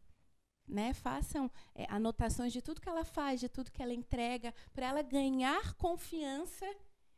Né, 0.70 0.92
façam 0.92 1.50
é, 1.74 1.86
anotações 1.88 2.52
de 2.52 2.60
tudo 2.60 2.78
que 2.78 2.88
ela 2.90 3.02
faz, 3.02 3.40
de 3.40 3.48
tudo 3.48 3.72
que 3.72 3.82
ela 3.82 3.94
entrega, 3.94 4.52
para 4.74 4.84
ela 4.84 5.00
ganhar 5.00 5.72
confiança 5.76 6.66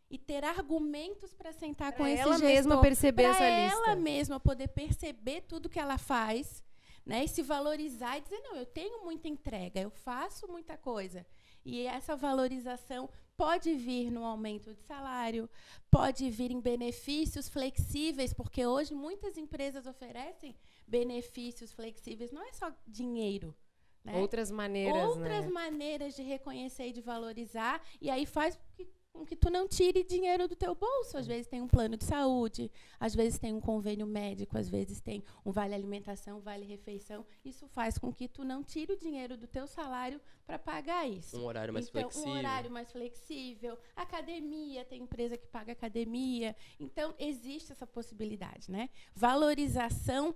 e 0.08 0.16
ter 0.16 0.44
argumentos 0.44 1.34
para 1.34 1.52
sentar 1.52 1.90
com 1.90 2.04
Pra 2.04 2.10
esse 2.10 2.22
ela 2.22 2.34
gestor 2.34 2.48
mesma 2.48 2.80
perceber 2.80 3.22
pra 3.24 3.32
essa 3.32 3.44
ela 3.44 3.86
lista. 3.86 3.96
mesma 3.96 4.38
poder 4.38 4.68
perceber 4.68 5.40
tudo 5.40 5.68
que 5.68 5.80
ela 5.80 5.98
faz, 5.98 6.62
né, 7.04 7.24
e 7.24 7.28
se 7.28 7.42
valorizar 7.42 8.18
e 8.18 8.20
dizer 8.20 8.38
não, 8.38 8.54
eu 8.54 8.66
tenho 8.66 9.04
muita 9.04 9.26
entrega, 9.26 9.80
eu 9.80 9.90
faço 9.90 10.46
muita 10.46 10.76
coisa. 10.76 11.26
E 11.64 11.86
essa 11.86 12.14
valorização 12.16 13.10
pode 13.40 13.74
vir 13.74 14.10
no 14.10 14.22
aumento 14.22 14.74
de 14.74 14.82
salário, 14.82 15.48
pode 15.90 16.28
vir 16.28 16.50
em 16.50 16.60
benefícios 16.60 17.48
flexíveis, 17.48 18.34
porque 18.34 18.66
hoje 18.66 18.94
muitas 18.94 19.38
empresas 19.38 19.86
oferecem 19.86 20.54
benefícios 20.86 21.72
flexíveis, 21.72 22.30
não 22.30 22.46
é 22.46 22.52
só 22.52 22.70
dinheiro. 22.86 23.56
Né? 24.04 24.20
Outras 24.20 24.50
maneiras, 24.50 25.08
Outras 25.08 25.46
né? 25.46 25.50
maneiras 25.50 26.14
de 26.14 26.22
reconhecer 26.22 26.88
e 26.88 26.92
de 26.92 27.00
valorizar, 27.00 27.82
e 27.98 28.10
aí 28.10 28.26
faz 28.26 28.60
que 28.74 28.86
com 29.12 29.24
que 29.24 29.36
tu 29.36 29.50
não 29.50 29.68
tire 29.68 30.02
dinheiro 30.02 30.48
do 30.48 30.56
teu 30.56 30.74
bolso. 30.74 31.18
Às 31.18 31.26
vezes 31.26 31.46
tem 31.46 31.60
um 31.60 31.68
plano 31.68 31.96
de 31.96 32.04
saúde, 32.04 32.70
às 32.98 33.14
vezes 33.14 33.38
tem 33.38 33.52
um 33.52 33.60
convênio 33.60 34.06
médico, 34.06 34.56
às 34.56 34.68
vezes 34.68 35.00
tem 35.00 35.22
um 35.44 35.52
vale 35.52 35.74
alimentação, 35.74 36.40
vale 36.40 36.64
refeição. 36.64 37.24
Isso 37.44 37.68
faz 37.68 37.98
com 37.98 38.12
que 38.12 38.28
tu 38.28 38.44
não 38.44 38.62
tire 38.62 38.92
o 38.92 38.96
dinheiro 38.96 39.36
do 39.36 39.46
teu 39.46 39.66
salário 39.66 40.20
para 40.46 40.58
pagar 40.58 41.08
isso. 41.08 41.38
Um 41.38 41.44
horário 41.44 41.72
mais 41.72 41.88
então, 41.88 42.02
flexível. 42.02 42.28
Um 42.28 42.38
horário 42.38 42.70
mais 42.70 42.92
flexível. 42.92 43.78
Academia, 43.94 44.84
tem 44.84 45.02
empresa 45.02 45.36
que 45.36 45.46
paga 45.46 45.72
academia. 45.72 46.56
Então, 46.78 47.14
existe 47.18 47.72
essa 47.72 47.86
possibilidade, 47.86 48.70
né? 48.70 48.88
Valorização 49.14 50.34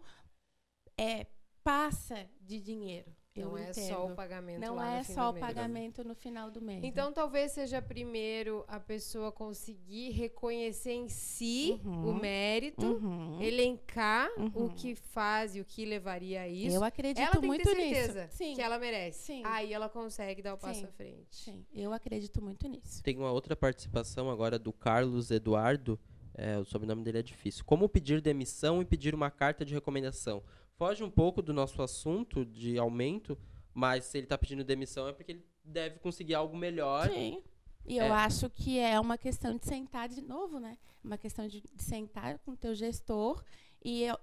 é, 0.99 1.27
passa 1.63 2.29
de 2.41 2.61
dinheiro. 2.61 3.15
Eu 3.37 3.49
Não 3.49 3.59
é 3.59 3.71
entendo. 3.71 3.89
só 3.89 4.07
o 4.07 4.15
pagamento 4.15 4.61
Não 4.61 4.77
lá 4.77 4.95
é 4.95 4.99
no 4.99 5.05
fim 5.05 5.13
só 5.13 5.25
do 5.25 5.31
o 5.31 5.33
mês. 5.35 5.47
pagamento 5.47 6.05
no 6.05 6.15
final 6.15 6.51
do 6.53 6.63
mês. 6.63 6.85
Então, 6.85 7.13
talvez 7.13 7.51
seja 7.51 7.83
primeiro 7.83 8.65
a 8.69 8.79
pessoa 8.79 9.33
conseguir 9.33 10.11
reconhecer 10.11 10.93
em 10.93 11.09
si 11.09 11.81
Uhum. 11.85 12.11
o 12.11 12.15
mérito, 12.15 12.87
Uhum. 12.87 13.43
elencar 13.43 14.31
Uhum. 14.39 14.67
o 14.67 14.71
que 14.71 14.95
faz 14.95 15.57
e 15.57 15.61
o 15.61 15.65
que 15.65 15.85
levaria 15.85 16.43
a 16.43 16.49
isso. 16.49 16.77
eu 16.77 16.85
acredito 16.85 17.19
ela 17.21 17.33
tem 17.33 17.41
que 17.41 17.47
muito 17.49 17.65
ter 17.65 17.75
certeza 17.75 18.23
nisso. 18.27 18.37
Sim, 18.37 18.55
que 18.55 18.63
ela 18.63 18.79
merece. 18.79 19.19
Sim. 19.25 19.43
Aí 19.45 19.73
ela 19.73 19.89
consegue 19.89 20.41
dar 20.41 20.55
o 20.55 20.59
passo 20.59 20.81
Sim. 20.81 20.87
à 20.87 20.89
frente. 20.93 21.27
sim, 21.37 21.67
eu 21.75 21.93
acredito 21.93 22.41
muito 22.41 22.69
nisso. 22.69 23.03
Tem 23.03 23.17
uma 23.19 23.33
outra 23.33 23.57
participação 23.57 24.31
agora 24.31 24.61
do 24.61 24.73
Carlos 24.73 25.33
Eduardo. 25.33 25.99
É, 26.37 26.57
o 26.59 26.65
sobrenome 26.65 27.03
dele 27.03 27.19
é 27.19 27.23
difícil. 27.23 27.65
Como 27.65 27.89
pedir 27.89 28.21
demissão 28.21 28.81
e 28.81 28.85
pedir 28.85 29.13
uma 29.15 29.31
carta 29.31 29.65
de 29.65 29.73
recomendação? 29.75 30.41
Foge 30.77 31.05
um 31.05 31.11
pouco 31.11 31.41
do 31.41 31.53
nosso 31.53 31.81
assunto 31.83 32.45
de 32.45 32.79
aumento, 32.79 33.39
mas 33.73 34.05
se 34.05 34.19
ele 34.19 34.27
está 34.27 34.37
pedindo 34.37 34.65
demissão 34.65 35.09
é 35.09 35.13
porque 35.13 35.33
ele 35.33 35.47
deve 35.65 35.99
conseguir 35.99 36.35
algo 36.35 36.57
melhor. 36.57 37.09
Sim. 37.09 37.43
E 37.87 37.99
É. 37.99 38.09
eu 38.09 38.13
acho 38.15 38.49
que 38.51 38.79
é 38.79 38.99
uma 38.99 39.17
questão 39.19 39.57
de 39.57 39.65
sentar 39.67 40.09
de 40.09 40.21
novo, 40.23 40.59
né? 40.59 40.77
Uma 41.03 41.19
questão 41.19 41.47
de, 41.47 41.61
de 41.61 41.83
sentar 41.83 42.39
com 42.41 42.53
o 42.53 42.57
teu 42.57 42.75
gestor 42.75 43.45
e 43.85 44.03
eu, 44.05 44.19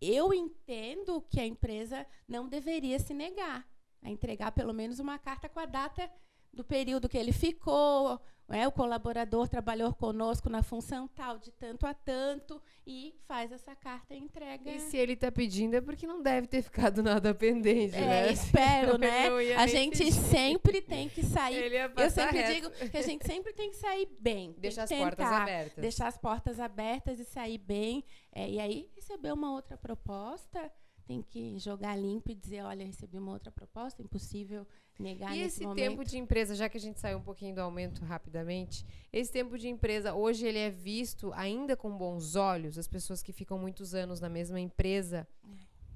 eu 0.00 0.32
entendo 0.32 1.20
que 1.28 1.40
a 1.40 1.46
empresa 1.46 2.06
não 2.26 2.48
deveria 2.48 2.98
se 2.98 3.12
negar 3.12 3.68
a 4.02 4.08
entregar 4.08 4.52
pelo 4.52 4.72
menos 4.72 4.98
uma 4.98 5.18
carta 5.18 5.48
com 5.48 5.60
a 5.60 5.66
data 5.66 6.10
do 6.52 6.64
período 6.64 7.08
que 7.08 7.18
ele 7.18 7.32
ficou, 7.32 8.18
né? 8.50 8.66
o 8.68 8.72
colaborador 8.72 9.48
trabalhou 9.48 9.94
conosco 9.94 10.48
na 10.50 10.62
função 10.62 11.08
tal, 11.08 11.38
de 11.38 11.50
tanto 11.52 11.86
a 11.86 11.94
tanto, 11.94 12.60
e 12.86 13.14
faz 13.26 13.52
essa 13.52 13.74
carta 13.74 14.14
e 14.14 14.18
entrega. 14.18 14.70
E 14.70 14.80
se 14.80 14.96
ele 14.96 15.16
tá 15.16 15.30
pedindo 15.30 15.74
é 15.76 15.80
porque 15.80 16.06
não 16.06 16.20
deve 16.22 16.46
ter 16.46 16.62
ficado 16.62 17.02
nada 17.02 17.34
pendente, 17.34 17.96
É, 17.96 18.00
né? 18.00 18.32
espero, 18.32 18.98
né? 18.98 19.28
A 19.56 19.66
gente 19.66 19.98
pedir. 19.98 20.12
sempre 20.12 20.82
tem 20.82 21.08
que 21.08 21.22
sair 21.24 21.72
Eu 21.96 22.10
sempre 22.10 22.38
reto. 22.38 22.54
digo 22.54 22.90
que 22.90 22.96
a 22.96 23.02
gente 23.02 23.26
sempre 23.26 23.52
tem 23.52 23.70
que 23.70 23.76
sair 23.76 24.08
bem. 24.18 24.52
tem 24.52 24.60
Deixa 24.60 24.82
as 24.82 24.88
que 24.90 24.96
portas 24.96 25.16
tentar 25.26 25.42
abertas. 25.42 25.82
Deixar 25.82 26.06
as 26.08 26.18
portas 26.18 26.60
abertas 26.60 27.18
e 27.20 27.24
sair 27.24 27.58
bem. 27.58 28.04
É, 28.32 28.48
e 28.48 28.58
aí, 28.60 28.90
receber 28.94 29.32
uma 29.32 29.52
outra 29.52 29.76
proposta, 29.76 30.70
tem 31.10 31.22
que 31.22 31.58
jogar 31.58 31.96
limpo 31.96 32.30
e 32.30 32.34
dizer, 32.36 32.62
olha, 32.62 32.86
recebi 32.86 33.18
uma 33.18 33.32
outra 33.32 33.50
proposta, 33.50 34.00
impossível 34.00 34.64
negar 34.96 35.34
E 35.36 35.40
nesse 35.40 35.56
esse 35.56 35.62
momento. 35.64 35.78
tempo 35.84 36.04
de 36.04 36.16
empresa, 36.18 36.54
já 36.54 36.68
que 36.68 36.76
a 36.76 36.80
gente 36.80 37.00
saiu 37.00 37.18
um 37.18 37.22
pouquinho 37.22 37.52
do 37.52 37.60
aumento 37.60 38.04
rapidamente, 38.04 38.86
esse 39.12 39.32
tempo 39.32 39.58
de 39.58 39.68
empresa, 39.68 40.14
hoje 40.14 40.46
ele 40.46 40.58
é 40.58 40.70
visto 40.70 41.32
ainda 41.34 41.76
com 41.76 41.90
bons 41.98 42.36
olhos, 42.36 42.78
as 42.78 42.86
pessoas 42.86 43.24
que 43.24 43.32
ficam 43.32 43.58
muitos 43.58 43.92
anos 43.92 44.20
na 44.20 44.28
mesma 44.28 44.60
empresa, 44.60 45.26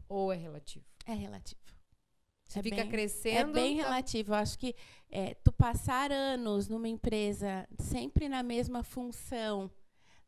ou 0.08 0.32
é 0.32 0.36
relativo? 0.36 0.84
É 1.06 1.12
relativo. 1.14 1.60
Se 2.48 2.58
É 2.58 2.62
fica 2.62 2.76
bem- 2.82 2.90
crescendo... 2.90 3.50
É 3.50 3.62
bem 3.62 3.76
tá- 3.76 3.84
relativo. 3.84 4.32
Eu 4.32 4.36
acho 4.36 4.58
que 4.58 4.74
é, 5.10 5.34
tu 5.34 5.52
passar 5.52 6.10
anos 6.10 6.68
numa 6.68 6.88
empresa 6.88 7.68
sempre 7.78 8.28
na 8.28 8.42
mesma 8.42 8.82
função, 8.82 9.70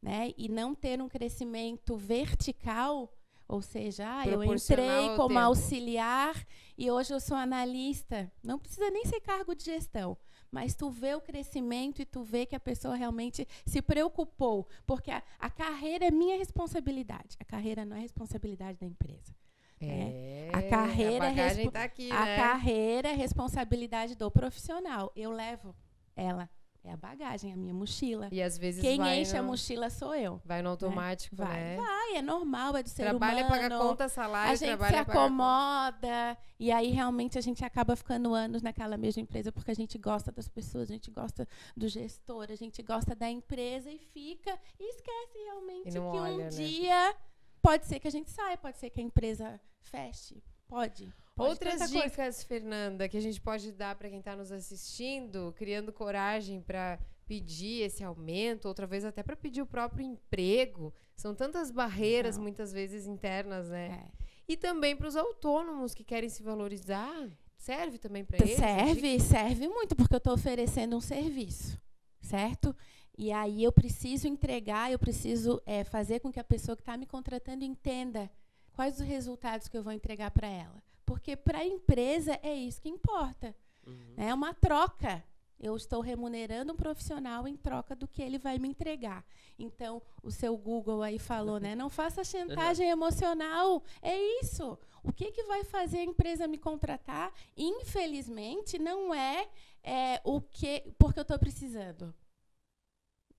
né, 0.00 0.33
e 0.37 0.49
não 0.49 0.75
ter 0.76 1.02
um 1.02 1.09
crescimento 1.09 1.97
vertical, 1.97 3.12
ou 3.49 3.62
seja, 3.62 4.05
ah, 4.09 4.26
eu 4.26 4.43
entrei 4.43 5.09
como 5.17 5.29
tempo. 5.29 5.38
auxiliar 5.38 6.47
e 6.76 6.91
hoje 6.91 7.15
eu 7.15 7.21
sou 7.21 7.37
analista. 7.37 8.31
Não 8.43 8.59
precisa 8.59 8.91
nem 8.91 9.05
ser 9.05 9.21
cargo 9.21 9.55
de 9.55 9.65
gestão, 9.65 10.17
mas 10.50 10.75
tu 10.75 10.91
vê 10.91 11.15
o 11.15 11.21
crescimento 11.21 12.03
e 12.03 12.05
tu 12.05 12.23
vê 12.23 12.45
que 12.45 12.57
a 12.57 12.61
pessoa 12.61 12.97
realmente 12.97 13.47
se 13.65 13.81
preocupou, 13.81 14.67
porque 14.87 15.11
a, 15.11 15.23
a 15.38 15.49
carreira 15.49 16.07
é 16.07 16.11
minha 16.11 16.37
responsabilidade. 16.37 17.37
A 17.38 17.45
carreira 17.45 17.85
não 17.85 17.97
é 17.97 18.00
responsabilidade 18.00 18.79
da 18.79 18.87
empresa. 18.87 19.35
É, 19.79 20.49
A 20.53 20.62
carreira 20.62 21.26
a 21.26 21.31
é 21.31 21.71
tá 21.71 21.85
aqui, 21.85 22.11
A 22.11 22.25
né? 22.25 22.37
carreira 22.37 23.09
é 23.11 23.12
responsabilidade 23.12 24.15
do 24.15 24.31
profissional. 24.31 25.12
Eu 25.15 25.31
levo 25.31 25.76
ela. 26.17 26.49
É 26.88 26.93
a 26.93 26.97
bagagem, 26.97 27.52
a 27.52 27.57
minha 27.57 27.75
mochila. 27.75 28.28
E 28.31 28.40
às 28.40 28.57
vezes 28.57 28.81
Quem 28.81 28.99
vai 28.99 29.21
enche 29.21 29.37
a 29.37 29.43
no, 29.43 29.49
mochila 29.49 29.90
sou 29.90 30.14
eu. 30.14 30.40
vai 30.45 30.62
no 30.62 30.69
automático, 30.71 31.35
Vai, 31.35 31.61
né? 31.61 31.76
vai, 31.76 32.14
é 32.14 32.23
normal, 32.23 32.76
é 32.76 32.83
do 32.85 32.88
ser 32.88 33.02
Trabalha, 33.02 33.45
humano. 33.45 33.61
paga 33.62 33.76
conta, 33.78 34.09
salário, 34.09 34.52
a 34.52 34.55
gente 34.55 34.71
se 34.71 34.76
trabalha, 34.76 35.00
acomoda 35.00 36.38
e 36.61 36.71
aí 36.71 36.90
realmente 36.90 37.37
a 37.37 37.40
gente 37.40 37.64
acaba 37.64 37.97
ficando 37.97 38.33
anos 38.33 38.62
naquela 38.62 38.97
mesma 38.97 39.21
empresa 39.21 39.50
porque 39.50 39.73
a 39.73 39.75
gente 39.75 39.99
gosta 39.99 40.31
das 40.31 40.49
pessoas, 40.49 40.88
a 40.88 40.93
gente 40.93 41.11
gosta 41.11 41.49
do 41.76 41.88
gestor, 41.88 42.47
a 42.50 42.55
gente 42.55 42.81
gosta 42.85 43.16
da 43.16 43.28
empresa 43.28 43.90
e 43.90 43.99
fica 43.99 44.57
e 44.78 44.88
esquece 44.90 45.38
realmente 45.45 45.88
E 45.88 45.90
que 45.90 45.99
não 45.99 46.07
um 46.07 46.16
olha, 46.16 46.45
né? 46.45 46.49
dia 46.50 47.16
pode 47.61 47.85
ser 47.87 47.99
que 47.99 48.07
a 48.07 48.12
gente 48.12 48.31
saia, 48.31 48.57
pode 48.57 48.78
ser 48.78 48.90
que 48.90 49.00
a 49.00 49.02
empresa 49.02 49.61
feche, 49.81 50.40
pode. 50.69 51.12
Pode 51.37 51.50
Outras 51.50 51.75
tanta 51.75 51.93
coisa. 51.93 52.09
dicas, 52.09 52.43
Fernanda, 52.43 53.09
que 53.09 53.16
a 53.16 53.21
gente 53.21 53.40
pode 53.40 53.71
dar 53.71 53.95
para 53.95 54.09
quem 54.09 54.19
está 54.19 54.35
nos 54.35 54.50
assistindo, 54.50 55.52
criando 55.57 55.93
coragem 55.93 56.62
para 56.62 56.99
pedir 57.26 57.83
esse 57.83 58.02
aumento, 58.02 58.66
outra 58.66 58.87
vez 58.87 59.05
até 59.05 59.23
para 59.23 59.37
pedir 59.37 59.61
o 59.61 59.66
próprio 59.66 60.05
emprego. 60.05 60.95
São 61.14 61.35
tantas 61.35 61.71
barreiras, 61.71 62.37
Não. 62.37 62.45
muitas 62.45 62.73
vezes 62.73 63.07
internas, 63.07 63.69
né? 63.69 64.09
É. 64.11 64.26
E 64.49 64.57
também 64.57 64.97
para 64.97 65.09
os 65.09 65.16
autônomos 65.16 65.93
que 65.93 66.02
querem 66.02 66.28
se 66.28 66.43
valorizar. 66.43 67.28
Serve 67.59 67.99
também 67.99 68.25
para 68.25 68.38
eles? 68.38 68.57
Serve, 68.57 69.21
serve 69.21 69.69
muito, 69.69 69.97
porque 69.97 70.14
eu 70.14 70.19
estou 70.19 70.35
oferecendo 70.35 70.97
um 70.97 71.00
serviço, 71.00 71.81
certo? 72.21 72.75
E 73.19 73.33
aí 73.33 73.62
eu 73.64 73.73
preciso 73.73 74.28
entregar, 74.28 74.93
eu 74.93 74.99
preciso 74.99 75.61
é, 75.66 75.83
fazer 75.83 76.21
com 76.21 76.31
que 76.31 76.38
a 76.38 76.45
pessoa 76.45 76.76
que 76.76 76.83
está 76.83 76.97
me 76.97 77.07
contratando 77.07 77.64
entenda 77.64 78.31
quais 78.73 79.00
os 79.00 79.07
resultados 79.07 79.69
que 79.69 79.76
eu 79.76 79.83
vou 79.83 79.93
entregar 79.93 80.31
para 80.31 80.47
ela. 80.47 80.86
Porque 81.07 81.37
para 81.37 81.59
a 81.59 81.65
empresa 81.65 82.39
é 82.43 82.53
isso 82.53 82.83
que 82.83 82.89
importa. 82.89 83.55
Uhum. 83.87 84.15
É 84.17 84.35
uma 84.35 84.53
troca. 84.53 85.25
Eu 85.59 85.75
estou 85.75 86.03
remunerando 86.03 86.73
um 86.73 86.77
profissional 86.77 87.49
em 87.49 87.57
troca 87.57 87.97
do 87.97 88.07
que 88.07 88.21
ele 88.21 88.39
vai 88.39 88.59
me 88.59 88.69
entregar. 88.69 89.25
Então, 89.59 90.03
o 90.23 90.31
seu 90.31 90.55
Google 90.55 91.03
aí 91.03 91.19
falou, 91.19 91.59
né? 91.59 91.75
Não 91.75 91.89
faça 91.89 92.23
chantagem 92.25 92.91
emocional. 92.91 93.83
É 94.03 94.19
isso. 94.43 94.79
O 95.03 95.13
que, 95.13 95.31
que 95.31 95.45
vai 95.45 95.65
fazer 95.65 95.99
a 95.99 96.05
empresa 96.05 96.49
me 96.49 96.59
contratar? 96.59 97.33
Infelizmente, 97.57 98.79
não 98.79 99.15
é, 99.15 99.49
é 99.83 100.21
o 100.25 100.43
que. 100.43 100.93
Porque 100.99 101.21
eu 101.21 101.23
estou 101.23 101.39
precisando. 101.39 102.13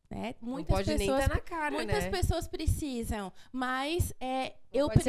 Né? 0.10 0.36
Não 0.42 0.54
Muitas 0.54 0.74
pode 0.74 0.90
nem 0.90 1.00
pessoas, 1.00 1.24
estar 1.24 1.36
na 1.36 1.42
cara, 1.42 1.76
muitas 1.76 2.06
né? 2.06 2.10
pessoas 2.10 2.48
precisam, 2.48 3.32
mas 3.52 4.14
é, 4.22 4.56
eu 4.72 4.88
pre- 4.90 5.04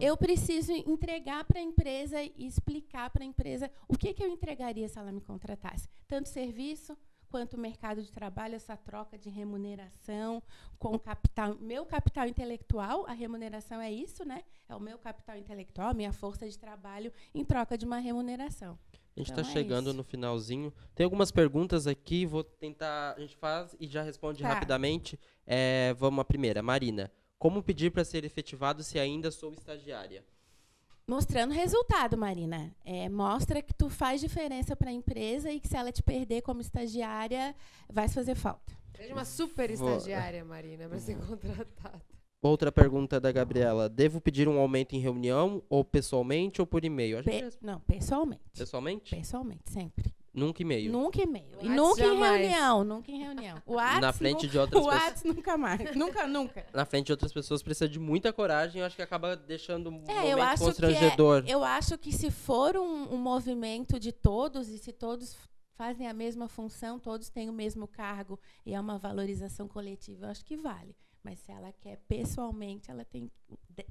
eu 0.00 0.16
preciso 0.16 0.72
entregar 0.72 1.44
para 1.44 1.60
a 1.60 1.62
empresa 1.62 2.20
e 2.20 2.32
explicar 2.46 3.10
para 3.10 3.22
a 3.22 3.26
empresa 3.26 3.70
o 3.86 3.96
que, 3.96 4.12
que 4.12 4.24
eu 4.24 4.28
entregaria 4.28 4.88
se 4.88 4.98
ela 4.98 5.12
me 5.12 5.20
contratasse. 5.20 5.88
Tanto 6.08 6.28
serviço 6.28 6.98
quanto 7.28 7.54
o 7.54 7.60
mercado 7.60 8.02
de 8.02 8.10
trabalho, 8.10 8.56
essa 8.56 8.76
troca 8.76 9.16
de 9.16 9.30
remuneração 9.30 10.42
com 10.80 10.98
capital. 10.98 11.54
Meu 11.60 11.86
capital 11.86 12.26
intelectual, 12.26 13.06
a 13.06 13.12
remuneração 13.12 13.80
é 13.80 13.92
isso, 13.92 14.24
né? 14.24 14.42
É 14.68 14.74
o 14.74 14.80
meu 14.80 14.98
capital 14.98 15.36
intelectual, 15.36 15.90
a 15.90 15.94
minha 15.94 16.12
força 16.12 16.48
de 16.48 16.58
trabalho 16.58 17.12
em 17.32 17.44
troca 17.44 17.78
de 17.78 17.86
uma 17.86 17.98
remuneração. 17.98 18.76
A 19.16 19.20
gente 19.20 19.30
Então 19.32 19.42
está 19.42 19.50
é 19.50 19.52
chegando 19.52 19.88
isso. 19.88 19.96
no 19.96 20.04
finalzinho. 20.04 20.72
Tem 20.94 21.04
algumas 21.04 21.30
perguntas 21.30 21.86
aqui, 21.86 22.24
vou 22.24 22.44
tentar. 22.44 23.14
A 23.16 23.20
gente 23.20 23.36
faz 23.36 23.74
e 23.80 23.86
já 23.86 24.02
responde 24.02 24.42
Tá. 24.42 24.48
rapidamente. 24.54 25.18
É, 25.46 25.94
vamos 25.98 26.20
à 26.20 26.24
primeira. 26.24 26.62
Marina, 26.62 27.10
como 27.38 27.62
pedir 27.62 27.90
para 27.90 28.04
ser 28.04 28.24
efetivado 28.24 28.82
se 28.82 28.98
ainda 28.98 29.30
sou 29.30 29.52
estagiária? 29.52 30.24
Mostrando 31.06 31.52
resultado, 31.52 32.16
Marina. 32.16 32.72
É, 32.84 33.08
mostra 33.08 33.60
que 33.60 33.74
tu 33.74 33.90
faz 33.90 34.20
diferença 34.20 34.76
para 34.76 34.90
a 34.90 34.92
empresa 34.92 35.50
e 35.50 35.58
que 35.58 35.66
se 35.66 35.76
ela 35.76 35.90
te 35.90 36.02
perder 36.04 36.42
como 36.42 36.60
estagiária, 36.60 37.54
vai 37.92 38.08
fazer 38.08 38.36
falta. 38.36 38.72
Seja 38.96 39.12
uma 39.12 39.24
super 39.24 39.70
estagiária, 39.70 40.44
Marina, 40.44 40.88
para 40.88 41.00
ser 41.00 41.16
contratada. 41.26 42.00
Outra 42.42 42.72
pergunta 42.72 43.20
da 43.20 43.30
Gabriela. 43.30 43.86
Devo 43.88 44.18
pedir 44.20 44.48
um 44.48 44.58
aumento 44.58 44.94
em 44.94 44.98
reunião, 44.98 45.62
ou 45.68 45.84
pessoalmente, 45.84 46.60
ou 46.60 46.66
por 46.66 46.82
e-mail? 46.84 47.22
Gente 47.22 47.50
Pe- 47.50 47.58
não, 47.60 47.80
pessoalmente. 47.80 48.40
Pessoalmente? 48.56 49.14
Pessoalmente, 49.14 49.70
sempre. 49.70 50.14
Nunca 50.32 50.62
e-mail. 50.62 50.90
Nunca 50.92 51.20
e-mail. 51.20 51.44
E 51.60 51.68
nunca 51.68 52.02
em 52.04 52.16
reunião. 52.18 52.84
Nunca 52.84 53.10
em 53.10 53.18
reunião. 53.18 53.60
O 53.66 53.74
Whats, 53.74 54.00
Na 54.00 54.12
frente 54.12 54.46
de 54.46 54.56
outras 54.58 54.82
o 54.82 54.86
pessoas. 54.88 55.04
Whats 55.08 55.24
nunca 55.24 55.58
mais. 55.58 55.80
nunca, 55.96 56.26
nunca. 56.26 56.66
Na 56.72 56.84
frente 56.86 57.06
de 57.06 57.12
outras 57.12 57.32
pessoas 57.32 57.62
precisa 57.62 57.88
de 57.88 57.98
muita 57.98 58.32
coragem. 58.32 58.80
Eu 58.80 58.86
acho 58.86 58.96
que 58.96 59.02
acaba 59.02 59.36
deixando 59.36 59.90
um 59.90 60.02
É, 60.08 60.32
eu 60.32 60.40
acho, 60.40 60.56
que 60.56 60.62
é, 60.62 60.66
constrangedor. 60.66 61.44
eu 61.46 61.62
acho 61.64 61.98
que 61.98 62.12
se 62.12 62.30
for 62.30 62.76
um, 62.76 63.12
um 63.12 63.18
movimento 63.18 63.98
de 63.98 64.12
todos 64.12 64.68
e 64.68 64.78
se 64.78 64.92
todos 64.92 65.36
fazem 65.74 66.06
a 66.06 66.14
mesma 66.14 66.48
função, 66.48 66.98
todos 66.98 67.28
têm 67.28 67.50
o 67.50 67.52
mesmo 67.52 67.88
cargo 67.88 68.38
e 68.64 68.72
é 68.72 68.80
uma 68.80 68.98
valorização 68.98 69.66
coletiva, 69.66 70.26
eu 70.26 70.30
acho 70.30 70.44
que 70.44 70.56
vale. 70.56 70.94
Mas 71.22 71.38
se 71.40 71.52
ela 71.52 71.72
quer 71.72 71.96
pessoalmente, 72.08 72.90
ela 72.90 73.04
tem 73.04 73.30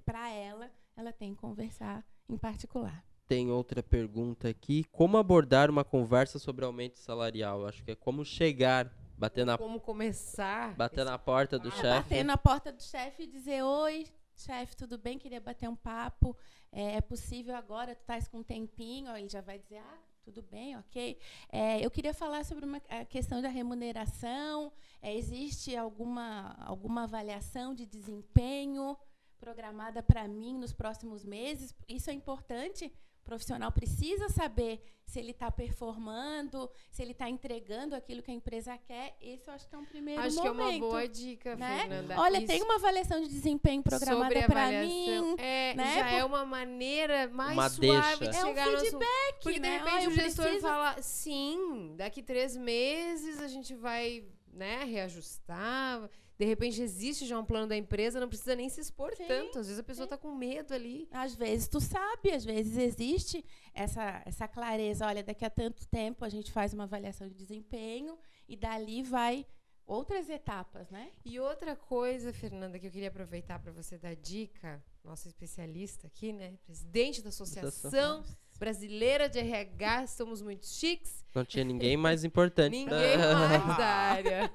para 0.06 0.30
ela, 0.30 0.72
ela 0.98 1.12
tem 1.14 1.34
que 1.34 1.42
conversar 1.42 2.06
em 2.28 2.38
particular. 2.38 3.04
Tem 3.28 3.52
outra 3.52 3.84
pergunta 3.84 4.50
aqui. 4.50 4.84
Como 4.92 5.18
abordar 5.18 5.70
uma 5.70 5.84
conversa 5.84 6.40
sobre 6.40 6.66
aumento 6.66 6.98
salarial? 6.98 7.68
Acho 7.68 7.84
que 7.84 7.92
é 7.92 7.96
como 7.96 8.26
chegar, 8.26 8.92
bater 9.18 9.46
na 9.46 9.58
Como 9.58 9.80
começar? 9.80 10.74
bater 10.76 11.06
na 11.06 11.18
porta 11.20 11.60
do 11.60 11.68
Ah, 11.70 11.72
chefe. 11.72 12.10
Bater 12.10 12.24
na 12.26 12.38
porta 12.38 12.72
do 12.72 12.82
chefe 12.82 13.24
e 13.24 13.28
dizer: 13.28 13.62
Oi, 13.64 14.08
chefe, 14.36 14.76
tudo 14.76 14.98
bem? 14.98 15.20
Queria 15.20 15.40
bater 15.40 15.70
um 15.70 15.76
papo. 15.76 16.36
É, 16.72 16.96
é 16.96 17.02
possível 17.02 17.56
agora? 17.56 17.94
Tu 17.96 18.02
estás 18.02 18.28
com 18.28 18.40
um 18.40 18.44
tempinho? 18.44 19.16
Ele 19.16 19.30
já 19.30 19.42
vai 19.42 19.60
dizer: 19.60 19.78
Ah, 19.78 19.98
tudo 20.24 20.42
bem, 20.42 20.78
ok. 20.78 21.18
É, 21.52 21.84
eu 21.84 21.90
queria 21.90 22.14
falar 22.14 22.46
sobre 22.46 22.66
uma 22.66 22.82
a 22.90 23.06
questão 23.06 23.42
da 23.42 23.50
remuneração. 23.50 24.72
É, 25.02 25.16
existe 25.16 25.76
alguma, 25.76 26.56
alguma 26.60 27.04
avaliação 27.04 27.74
de 27.74 27.86
desempenho 27.86 28.98
programada 29.40 30.04
para 30.04 30.28
mim 30.28 30.58
nos 30.58 30.74
próximos 30.74 31.24
meses? 31.26 31.74
Isso 31.88 32.10
é 32.10 32.14
importante. 32.14 32.92
Profissional 33.30 33.72
precisa 33.72 34.28
saber 34.30 34.82
se 35.06 35.20
ele 35.20 35.32
está 35.32 35.52
performando, 35.52 36.70
se 36.92 37.02
ele 37.04 37.12
está 37.12 37.30
entregando 37.30 37.96
aquilo 37.96 38.24
que 38.24 38.32
a 38.32 38.34
empresa 38.34 38.76
quer. 38.80 39.16
Esse 39.22 39.48
eu 39.48 39.54
acho 39.54 39.68
que 39.70 39.76
é 39.76 39.78
um 39.78 39.86
primeiro 39.86 40.20
Acho 40.22 40.36
momento. 40.38 40.56
que 40.56 40.62
é 40.62 40.66
uma 40.78 40.80
boa 40.80 41.08
dica, 41.08 41.56
né? 41.56 41.80
Fernanda. 41.82 42.20
Olha, 42.20 42.38
Isso 42.40 42.48
tem 42.48 42.64
uma 42.64 42.76
avaliação 42.76 43.22
de 43.22 43.28
desempenho 43.28 43.84
programada 43.84 44.42
para 44.48 44.72
mim. 44.84 45.36
É, 45.38 45.76
né? 45.76 45.96
já 46.00 46.04
Por- 46.10 46.14
é 46.16 46.26
uma 46.26 46.44
maneira 46.46 47.28
mais 47.28 47.54
Uma 47.54 47.70
suave 47.70 48.26
deixa. 48.26 48.32
de 48.32 48.38
É 48.38 48.44
um 48.44 48.48
chegar 48.48 48.72
no 48.72 48.80
feedback, 48.80 49.34
Porque 49.44 49.54
de 49.54 49.60
né? 49.60 49.78
repente 49.78 49.96
Ó, 49.98 50.02
eu 50.02 50.10
o 50.10 50.14
gestor 50.14 50.46
preciso- 50.46 50.68
fala, 50.68 51.02
sim, 51.02 51.94
daqui 51.98 52.24
três 52.24 52.58
meses 52.58 53.40
a 53.42 53.48
gente 53.48 53.76
vai 53.76 54.26
né, 54.52 54.84
reajustar. 54.86 56.10
De 56.40 56.46
repente 56.46 56.82
existe 56.82 57.26
já 57.26 57.38
um 57.38 57.44
plano 57.44 57.68
da 57.68 57.76
empresa, 57.76 58.18
não 58.18 58.30
precisa 58.30 58.56
nem 58.56 58.70
se 58.70 58.80
expor 58.80 59.14
Sim, 59.14 59.26
tanto. 59.28 59.60
Às 59.60 59.66
vezes 59.68 59.80
a 59.80 59.84
pessoa 59.84 60.06
está 60.06 60.18
com 60.18 60.34
medo 60.34 60.74
ali. 60.74 61.06
Às 61.12 61.36
vezes 61.36 61.68
tu 61.68 61.82
sabe, 61.82 62.32
às 62.32 62.46
vezes 62.46 62.78
existe 62.78 63.44
essa, 63.74 64.24
essa 64.26 64.48
clareza. 64.48 65.06
Olha, 65.06 65.22
daqui 65.22 65.44
a 65.44 65.50
tanto 65.50 65.86
tempo 65.88 66.24
a 66.24 66.30
gente 66.30 66.50
faz 66.50 66.74
uma 66.74 66.86
avaliação 66.86 67.28
de 67.28 67.36
desempenho 67.36 68.18
e 68.48 68.56
dali 68.56 69.04
vai 69.04 69.46
outras 69.86 70.30
etapas, 70.30 70.90
né? 70.90 71.12
E 71.26 71.42
outra 71.42 71.76
coisa, 71.76 72.32
Fernanda, 72.32 72.80
que 72.80 72.88
eu 72.88 72.92
queria 72.92 73.10
aproveitar 73.10 73.60
para 73.60 73.74
você 73.74 73.98
dar 73.98 74.16
dica, 74.16 74.82
nossa 75.04 75.28
especialista 75.28 76.08
aqui, 76.08 76.32
né? 76.32 76.58
Presidente 76.66 77.22
da 77.22 77.30
Associação 77.30 78.24
Brasileira 78.60 79.30
de 79.30 79.40
RH, 79.40 80.08
somos 80.08 80.42
muito 80.42 80.66
chiques. 80.68 81.24
Não 81.34 81.46
tinha 81.46 81.64
ninguém 81.64 81.96
mais 81.96 82.24
importante. 82.24 82.72
Ninguém 82.72 83.18
mais 83.18 83.66
da 83.78 83.86
área. 83.86 84.52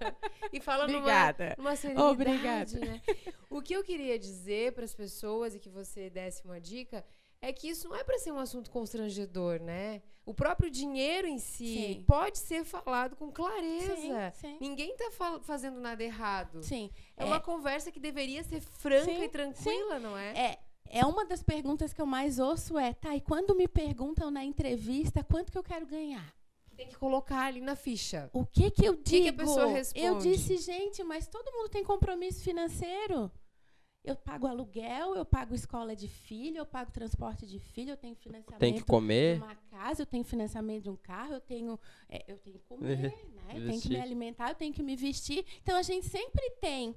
E 0.53 0.61
fala 0.61 0.87
numa, 0.87 0.99
Obrigada. 0.99 1.55
numa 1.57 1.75
serenidade, 1.75 2.11
Obrigada. 2.13 2.81
né? 2.81 3.01
O 3.49 3.63
que 3.63 3.75
eu 3.75 3.83
queria 3.83 4.19
dizer 4.19 4.73
para 4.73 4.85
as 4.85 4.95
pessoas 4.95 5.55
e 5.55 5.59
que 5.59 5.71
você 5.71 6.11
desse 6.11 6.45
uma 6.45 6.61
dica 6.61 7.05
é 7.41 7.53
que 7.53 7.69
isso 7.69 7.89
não 7.89 7.97
é 7.97 8.03
para 8.03 8.19
ser 8.19 8.33
um 8.33 8.39
assunto 8.39 8.71
constrangedor, 8.71 9.61
né? 9.61 10.03
O 10.27 10.33
próprio 10.33 10.71
dinheiro 10.71 11.29
em 11.29 11.39
si 11.39 11.95
Sim. 11.97 12.05
pode 12.07 12.39
ser 12.39 12.65
falado 12.65 13.15
com 13.15 13.31
clareza. 13.31 14.33
Sim, 14.33 14.41
sim. 14.41 14.59
Ninguém 14.59 14.93
está 14.95 15.39
fazendo 15.43 15.79
nada 15.79 16.03
errado. 16.03 16.63
Sim. 16.63 16.91
É, 17.15 17.25
uma 17.25 17.39
conversa 17.39 17.93
que 17.93 18.01
deveria 18.01 18.43
ser 18.43 18.61
franca 18.61 19.05
Sim, 19.05 19.23
e 19.23 19.29
tranquila, 19.29 19.99
não 19.99 20.17
é? 20.17 20.31
É, 20.31 20.59
é 20.89 21.05
uma 21.05 21.25
das 21.25 21.43
perguntas 21.43 21.93
que 21.93 22.01
eu 22.01 22.07
mais 22.07 22.39
ouço 22.39 22.79
é, 22.79 22.93
tá, 22.93 23.15
e 23.17 23.21
quando 23.21 23.55
me 23.55 23.67
perguntam 23.67 24.31
na 24.31 24.45
entrevista 24.45 25.25
quanto 25.25 25.51
que 25.51 25.59
eu 25.59 25.63
quero 25.63 25.87
ganhar? 25.87 26.35
Tem 26.77 26.89
que 26.89 26.97
colocar 26.97 27.47
ali 27.47 27.61
na 27.61 27.77
ficha. 27.77 28.29
O 28.33 28.45
que 28.45 28.71
que 28.71 28.85
eu 28.85 28.95
digo? 28.95 29.05
que 29.05 29.23
que 29.23 29.29
a 29.29 29.33
pessoa 29.33 29.63
Eu 29.63 29.69
responde? 29.69 30.23
disse, 30.23 30.57
gente, 30.57 31.05
mas 31.05 31.29
todo 31.29 31.53
mundo 31.53 31.69
tem 31.69 31.85
compromisso 31.85 32.43
financeiro. 32.43 33.31
Eu 34.05 34.17
pago 34.17 34.47
aluguel, 34.47 35.15
eu 35.15 35.25
pago 35.25 35.55
escola 35.55 35.97
de 35.97 36.09
filho, 36.09 36.59
eu 36.59 36.67
pago 36.67 36.91
transporte 36.91 37.47
de 37.47 37.59
filho, 37.59 37.91
eu 37.93 37.97
tenho 37.97 38.15
financiamento 38.17 38.61
Tem 38.61 38.75
que 38.75 38.81
de 38.81 38.85
comer. 38.85 39.39
uma 39.39 39.55
casa, 39.71 40.03
eu 40.03 40.07
tenho 40.07 40.25
financiamento 40.25 40.83
de 40.83 40.91
um 40.91 40.97
carro, 40.97 41.35
eu 41.35 41.41
tenho, 41.41 41.81
é, 42.09 42.23
eu 42.31 42.37
tenho 42.39 42.59
que 42.59 42.65
comer, 42.67 42.99
né? 43.33 43.55
Eu 43.55 43.67
tenho 43.67 43.81
que 43.81 43.89
me 43.89 44.01
alimentar, 44.01 44.51
eu 44.51 44.55
tenho 44.57 44.75
que 44.75 44.83
me 44.83 44.95
vestir. 44.95 45.47
Então 45.63 45.77
a 45.77 45.83
gente 45.83 46.07
sempre 46.07 46.51
tem 46.61 46.95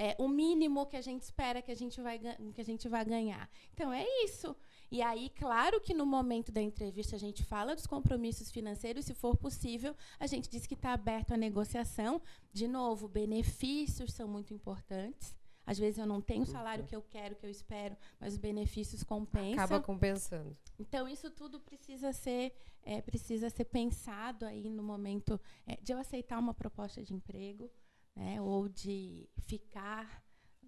é, 0.00 0.16
o 0.18 0.26
mínimo 0.26 0.86
que 0.86 0.96
a 0.96 1.02
gente 1.02 1.24
espera 1.24 1.60
que 1.60 1.70
a 1.70 1.74
gente 1.74 2.00
vai 2.00 2.18
que 2.54 2.60
a 2.60 2.64
gente 2.64 2.88
vai 2.88 3.04
ganhar. 3.04 3.50
Então 3.74 3.92
é 3.92 4.06
isso. 4.24 4.56
E 4.90 5.02
aí, 5.02 5.28
claro 5.28 5.78
que 5.78 5.92
no 5.92 6.06
momento 6.06 6.50
da 6.50 6.62
entrevista 6.62 7.16
a 7.16 7.18
gente 7.18 7.44
fala 7.44 7.74
dos 7.74 7.86
compromissos 7.86 8.50
financeiros, 8.50 9.04
se 9.04 9.12
for 9.12 9.36
possível, 9.36 9.94
a 10.18 10.26
gente 10.26 10.48
diz 10.48 10.66
que 10.66 10.72
está 10.72 10.94
aberto 10.94 11.32
à 11.32 11.36
negociação. 11.36 12.22
De 12.50 12.66
novo, 12.66 13.08
benefícios 13.08 14.14
são 14.14 14.26
muito 14.26 14.54
importantes. 14.54 15.36
Às 15.66 15.78
vezes 15.78 15.98
eu 15.98 16.06
não 16.06 16.22
tenho 16.22 16.44
o 16.44 16.46
salário 16.46 16.84
que 16.86 16.96
eu 16.96 17.02
quero, 17.02 17.36
que 17.36 17.44
eu 17.44 17.50
espero, 17.50 17.94
mas 18.18 18.32
os 18.32 18.38
benefícios 18.38 19.04
compensam. 19.04 19.52
Acaba 19.52 19.80
compensando. 19.80 20.56
Então 20.78 21.06
isso 21.06 21.30
tudo 21.30 21.60
precisa 21.60 22.10
ser 22.14 22.54
é, 22.82 23.02
precisa 23.02 23.50
ser 23.50 23.66
pensado 23.66 24.46
aí 24.46 24.70
no 24.70 24.82
momento 24.82 25.38
é, 25.66 25.76
de 25.76 25.92
eu 25.92 25.98
aceitar 25.98 26.38
uma 26.38 26.54
proposta 26.54 27.02
de 27.02 27.12
emprego, 27.12 27.70
né, 28.20 28.38
ou 28.40 28.68
de 28.68 29.26
ficar 29.46 30.22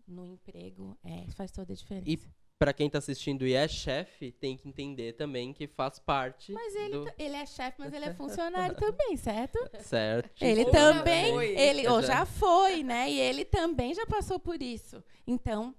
no 0.09 0.25
emprego, 0.27 0.99
é, 1.05 1.31
faz 1.33 1.51
toda 1.53 1.73
a 1.75 1.77
diferença. 1.77 2.27
Pra 2.59 2.73
quem 2.73 2.89
tá 2.89 2.99
assistindo 2.99 3.47
e 3.47 3.53
é 3.55 3.67
chefe, 3.69 4.31
tem 4.33 4.57
que 4.57 4.69
entender 4.69 5.15
também 5.15 5.53
que 5.53 5.67
faz 5.67 5.99
parte 5.99 6.53
mas 6.53 6.75
ele, 6.77 6.93
do... 6.93 7.05
ta- 7.05 7.15
ele 7.19 7.35
é 7.37 7.45
chefe, 7.45 7.77
mas 7.81 7.93
ele 7.93 8.05
é 8.07 8.15
funcionário 8.15 8.75
também, 8.77 9.17
certo? 9.17 9.59
Certo. 9.83 10.43
Ele 10.43 10.65
Ou 10.65 10.73
já 10.73 10.95
também, 10.95 11.33
foi. 11.35 11.59
ele 11.59 11.89
ou 11.89 12.01
já 12.03 12.25
foi, 12.25 12.83
né? 12.85 13.11
E 13.11 13.19
ele 13.21 13.45
também 13.45 13.93
já 13.95 14.07
passou 14.07 14.39
por 14.39 14.63
isso. 14.63 15.03
Então, 15.27 15.75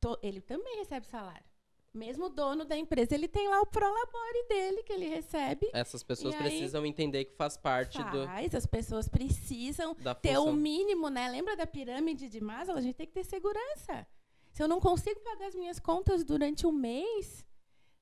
to- 0.00 0.18
ele 0.22 0.40
também 0.40 0.78
recebe 0.78 1.06
salário. 1.06 1.46
Mesmo 1.96 2.26
o 2.26 2.28
dono 2.28 2.64
da 2.64 2.76
empresa, 2.76 3.14
ele 3.14 3.26
tem 3.26 3.48
lá 3.48 3.60
o 3.62 3.66
prolabore 3.66 4.44
dele 4.48 4.82
que 4.82 4.92
ele 4.92 5.08
recebe. 5.08 5.68
Essas 5.72 6.02
pessoas 6.02 6.34
E 6.34 6.36
aí- 6.36 6.42
precisam 6.42 6.84
entender 6.84 7.24
que 7.24 7.34
faz 7.34 7.56
parte 7.56 7.98
do, 8.04 8.26
Faz, 8.26 8.54
as 8.54 8.66
pessoas 8.66 9.08
precisam 9.08 9.94
ter 10.20 10.36
o 10.38 10.42
função. 10.44 10.52
mínimo, 10.52 11.08
né? 11.08 11.28
Lembra 11.30 11.56
da 11.56 11.66
pirâmide 11.66 12.28
de 12.28 12.40
Maslow? 12.40 12.76
A 12.76 12.80
gente 12.80 12.94
tem 12.96 13.06
que 13.06 13.12
ter 13.14 13.24
segurança. 13.24 14.06
Se 14.52 14.62
eu 14.62 14.68
não 14.68 14.80
consigo 14.80 15.20
pagar 15.20 15.46
as 15.46 15.54
minhas 15.54 15.78
contas 15.78 16.22
durante 16.24 16.66
um 16.66 16.72
mês, 16.72 17.46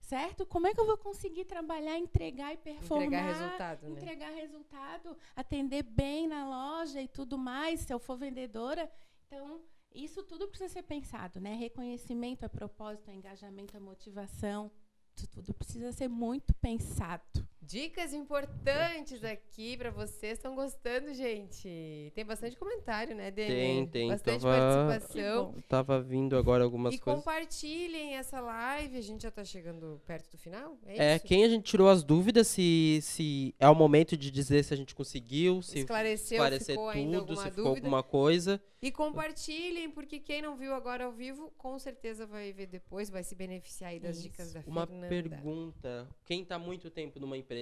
certo? 0.00 0.44
Como 0.44 0.66
é 0.66 0.74
que 0.74 0.80
eu 0.80 0.86
vou 0.86 0.96
conseguir 0.98 1.44
trabalhar, 1.44 1.98
entregar 1.98 2.52
e 2.52 2.56
performar? 2.56 3.06
Entregar 3.06 3.22
resultado, 3.26 3.88
né? 3.88 4.00
entregar 4.00 4.30
resultado, 4.30 5.16
atender 5.34 5.82
bem 5.82 6.26
na 6.28 6.48
loja 6.48 7.00
e 7.00 7.08
tudo 7.08 7.38
mais, 7.38 7.80
se 7.80 7.92
eu 7.92 7.98
for 7.98 8.16
vendedora. 8.16 8.90
Então, 9.26 9.60
isso 9.94 10.22
tudo 10.24 10.48
precisa 10.48 10.72
ser 10.72 10.82
pensado, 10.82 11.40
né? 11.40 11.54
Reconhecimento, 11.54 12.44
a 12.44 12.48
propósito, 12.48 13.10
a 13.10 13.14
engajamento, 13.14 13.76
a 13.76 13.80
motivação. 13.80 14.70
Isso 15.16 15.28
tudo 15.28 15.54
precisa 15.54 15.92
ser 15.92 16.08
muito 16.08 16.52
pensado. 16.54 17.46
Dicas 17.66 18.12
importantes 18.12 19.24
aqui 19.24 19.76
pra 19.76 19.90
vocês. 19.90 20.34
Estão 20.38 20.54
gostando, 20.54 21.14
gente? 21.14 22.12
Tem 22.14 22.24
bastante 22.24 22.56
comentário, 22.56 23.16
né, 23.16 23.30
Denner? 23.30 23.56
Tem, 23.56 23.86
tem. 23.86 24.08
Bastante 24.08 24.42
Tava- 24.42 24.86
participação. 24.88 25.54
Tava 25.68 26.00
vindo 26.02 26.36
agora 26.36 26.62
algumas 26.62 26.94
E 26.94 26.98
coisas. 26.98 27.22
compartilhem 27.24 28.16
essa 28.16 28.40
live. 28.40 28.98
A 28.98 29.00
gente 29.00 29.22
já 29.22 29.30
tá 29.30 29.44
chegando 29.44 30.00
perto 30.06 30.30
do 30.30 30.36
final? 30.38 30.76
É, 30.84 31.12
É, 31.12 31.16
isso? 31.16 31.24
quem 31.26 31.44
a 31.44 31.48
gente 31.48 31.64
tirou 31.64 31.88
as 31.88 32.02
dúvidas, 32.04 32.48
se, 32.48 32.98
se 33.02 33.54
é 33.58 33.68
o 33.68 33.74
momento 33.74 34.16
de 34.16 34.30
dizer 34.30 34.62
se 34.62 34.74
a 34.74 34.76
gente 34.76 34.94
conseguiu, 34.94 35.62
se 35.62 35.78
Esclareceu, 35.80 36.36
esclarecer 36.36 36.74
ficou 36.74 36.88
ainda 36.90 37.18
tudo, 37.18 37.30
alguma 37.30 37.42
se 37.42 37.50
ficou 37.50 37.64
dúvida. 37.64 37.86
alguma 37.86 38.02
coisa. 38.02 38.60
E 38.82 38.92
compartilhem, 38.92 39.90
porque 39.90 40.18
quem 40.18 40.42
não 40.42 40.56
viu 40.56 40.74
agora 40.74 41.06
ao 41.06 41.12
vivo, 41.12 41.50
com 41.56 41.78
certeza 41.78 42.26
vai 42.26 42.52
ver 42.52 42.66
depois, 42.66 43.08
vai 43.08 43.22
se 43.22 43.34
beneficiar 43.34 43.92
aí 43.92 43.98
das 43.98 44.16
Isso. 44.18 44.24
dicas 44.28 44.52
da 44.52 44.60
Uma 44.66 44.86
Fernanda. 44.86 45.08
pergunta. 45.08 46.06
Quem 46.26 46.44
tá 46.44 46.58
muito 46.58 46.90
tempo 46.90 47.18
numa 47.18 47.34
empresa, 47.38 47.53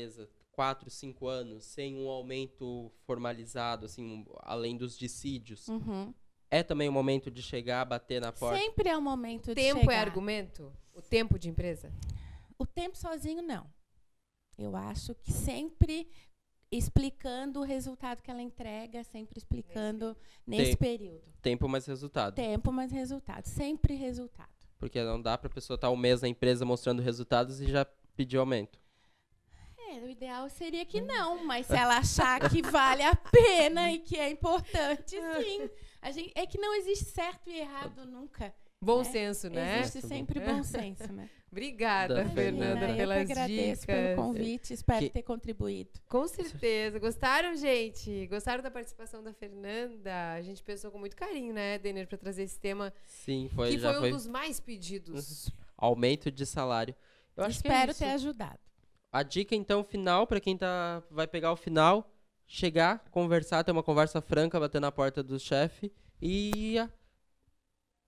4, 0.53 0.91
5 0.91 1.27
anos, 1.27 1.65
sem 1.65 1.97
um 1.97 2.09
aumento 2.09 2.93
formalizado, 3.07 3.87
assim, 3.87 4.05
um- 4.05 4.25
além 4.41 4.77
dos 4.77 4.99
dissídios, 4.99 5.67
Uhum. 5.69 6.13
é 6.51 6.63
também 6.63 6.89
o 6.89 6.93
momento 6.93 7.31
de 7.31 7.43
chegar, 7.43 7.85
bater 7.85 8.21
na 8.21 8.33
porta? 8.33 8.59
Sempre 8.59 8.89
é 8.91 8.97
o 8.97 9.01
momento 9.03 9.47
O 9.51 9.55
de 9.55 9.63
tempo 9.63 9.81
chegar. 9.81 9.93
é 9.95 9.99
argumento? 9.99 10.73
O 10.95 11.01
tempo 11.01 11.39
de 11.39 11.49
empresa? 11.49 11.91
O 12.59 12.67
tempo 12.67 12.97
sozinho, 12.99 13.43
não. 13.43 13.67
Eu 14.59 14.77
acho 14.77 15.15
que 15.15 15.33
sempre 15.33 16.07
explicando 16.71 17.61
o 17.61 17.65
resultado 17.65 18.23
que 18.23 18.31
ela 18.31 18.41
entrega, 18.43 19.03
sempre 19.05 19.39
explicando 19.39 20.17
nesse 20.47 20.77
Tem- 20.77 20.77
período. 20.77 21.23
Tempo 21.43 21.69
mais 21.69 21.87
resultado. 21.87 22.35
Tempo, 22.35 22.71
mas 22.73 22.93
resultado. 22.93 23.47
Sempre 23.47 23.95
resultado. 23.95 24.49
Porque 24.79 25.03
não 25.03 25.21
dá 25.21 25.37
pra 25.39 25.51
pessoa 25.51 25.75
estar 25.77 25.91
um 25.91 25.97
mês 25.97 26.23
na 26.23 26.29
empresa 26.29 26.65
mostrando 26.65 27.01
resultados 27.03 27.61
e 27.61 27.67
já 27.71 27.85
pedir 28.17 28.37
aumento. 28.37 28.81
É, 29.97 30.01
o 30.05 30.09
ideal 30.09 30.49
seria 30.49 30.85
que 30.85 31.01
não, 31.01 31.45
mas 31.45 31.67
se 31.67 31.75
ela 31.77 31.99
achar 31.99 32.49
que 32.51 32.63
vale 32.63 33.03
a 33.03 33.15
pena 33.15 33.91
e 33.93 33.99
que 33.99 34.17
é 34.19 34.31
importante, 34.31 35.17
sim. 35.45 35.69
A 36.01 36.11
gente, 36.11 36.33
é 36.35 36.47
que 36.47 36.59
não 36.59 36.75
existe 36.75 37.05
certo 37.07 37.49
e 37.51 37.59
errado 37.59 38.05
nunca. 38.07 38.55
Bom 38.81 39.03
É, 39.03 39.05
senso, 39.05 39.49
né? 39.49 39.81
Existe 39.81 40.07
sempre 40.09 40.41
bom 40.41 40.63
senso, 40.65 41.13
né? 41.13 41.29
Obrigada, 41.53 42.15
Da 42.15 42.25
Fernanda, 42.31 42.77
Imagina, 42.87 42.97
pelas 42.97 43.19
eu 43.21 43.27
que 43.27 43.33
agradeço 43.33 43.81
dicas. 43.83 43.85
pelo 43.85 44.17
convite, 44.17 44.73
espero 44.73 44.99
Que- 45.01 45.11
ter 45.11 45.23
contribuído. 45.23 45.91
Com 46.09 46.27
certeza. 46.27 46.99
Gostaram, 46.99 47.55
gente? 47.55 48.27
Gostaram 48.29 48.63
da 48.63 48.71
participação 48.71 49.23
da 49.23 49.33
Fernanda? 49.35 50.33
A 50.33 50.41
gente 50.41 50.63
pensou 50.63 50.91
com 50.91 50.99
muito 50.99 51.15
carinho, 51.15 51.53
né, 51.53 51.79
Denner, 51.79 52.09
para 52.09 52.17
trazer 52.17 52.43
esse 52.45 52.59
tema 52.59 52.93
Sim, 53.05 53.49
foi, 53.55 53.73
que 53.73 53.79
já 53.79 53.91
foi 53.91 53.99
um 53.99 54.01
foi 54.01 54.11
dos 54.13 54.27
mais 54.27 54.59
pedidos. 54.59 55.51
aumento 55.77 56.31
de 56.33 56.47
salário. 56.47 56.95
Eu 57.37 57.45
acho 57.45 57.61
que 57.63 57.69
é 57.69 57.71
espero 57.71 57.95
ter 57.95 58.07
ajudado. 58.07 58.59
A 59.13 59.23
dica, 59.23 59.55
então, 59.55 59.85
final, 59.85 60.27
pra 60.27 60.41
quem 60.41 60.57
tá, 60.57 61.03
vai 61.11 61.27
pegar 61.27 61.53
o 61.53 61.57
final, 61.57 62.11
chegar, 62.47 63.05
conversar, 63.11 63.63
ter 63.63 63.71
uma 63.73 63.83
conversa 63.83 64.21
franca, 64.23 64.59
bater 64.59 64.81
na 64.81 64.91
porta 64.91 65.23
do 65.23 65.39
chefe 65.39 65.93
e 66.21 66.79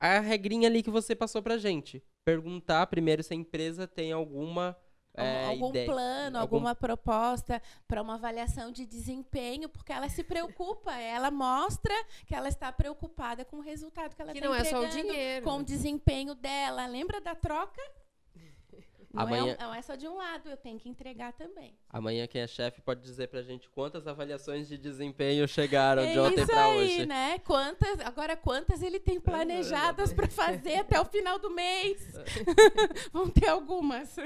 a, 0.01 0.17
a 0.17 0.21
regrinha 0.21 0.69
ali 0.69 0.83
que 0.83 0.91
você 0.91 1.15
passou 1.15 1.43
pra 1.43 1.59
gente. 1.59 2.03
Perguntar 2.25 2.87
primeiro 2.87 3.23
se 3.23 3.33
a 3.35 3.37
empresa 3.37 3.87
tem 3.87 4.13
alguma 4.13 4.77
é, 5.17 5.45
algum 5.47 5.69
ideia. 5.69 5.87
plano, 5.87 6.39
algum- 6.39 6.57
alguma 6.57 6.75
proposta 6.75 7.61
para 7.87 8.03
uma 8.03 8.15
avaliação 8.15 8.73
de 8.73 8.85
desempenho, 8.87 9.69
porque 9.69 9.93
ela 9.93 10.09
se 10.09 10.25
preocupa, 10.25 10.93
ela 10.99 11.31
mostra 11.31 11.95
que 12.27 12.35
ela 12.35 12.49
está 12.49 12.73
preocupada 12.73 13.45
com 13.45 13.59
o 13.59 13.61
resultado 13.61 14.17
que 14.17 14.23
ela 14.23 14.33
Que 14.33 14.39
está 14.39 14.49
não 14.49 14.55
é 14.55 14.65
só 14.65 14.81
o 14.81 14.85
entregando, 14.87 15.13
dinheiro. 15.13 15.45
com 15.45 15.59
o 15.59 15.63
desempenho 15.63 16.35
dela. 16.35 16.87
Lembra 16.87 17.21
da 17.21 17.35
troca? 17.35 17.81
Não, 19.15 19.23
Amanhã- 19.23 19.57
é, 19.59 19.63
não 19.63 19.75
é 19.75 19.81
só 19.81 19.95
de 19.95 20.09
um 20.09 20.17
lado, 20.17 20.49
eu 20.51 20.57
tenho 20.57 20.79
que 20.79 20.89
entregar 20.89 21.33
também. 21.33 21.75
Amanhã 21.89 22.27
quem 22.27 22.41
é 22.43 22.47
chefe 22.49 22.81
pode 22.81 23.01
dizer 23.01 23.29
pra 23.29 23.43
gente 23.43 23.69
quantas 23.71 24.07
avaliações 24.09 24.67
de 24.67 24.77
desempenho 24.77 25.47
chegaram 25.47 26.03
é 26.03 26.13
de 26.13 26.19
ontem 26.19 26.45
aí, 26.53 26.77
hoje. 26.85 27.07
né? 27.07 27.39
Quantas, 27.39 28.01
agora 28.01 28.37
quantas 28.37 28.83
ele 28.83 28.99
tem 28.99 29.21
planejadas 29.21 30.13
para 30.13 30.27
fazer 30.29 30.77
até 30.81 31.01
o 31.01 31.05
final 31.05 31.39
do 31.39 31.49
mês? 31.51 32.03
Vão 33.13 33.31
ter 33.31 33.49
algumas. 33.49 34.17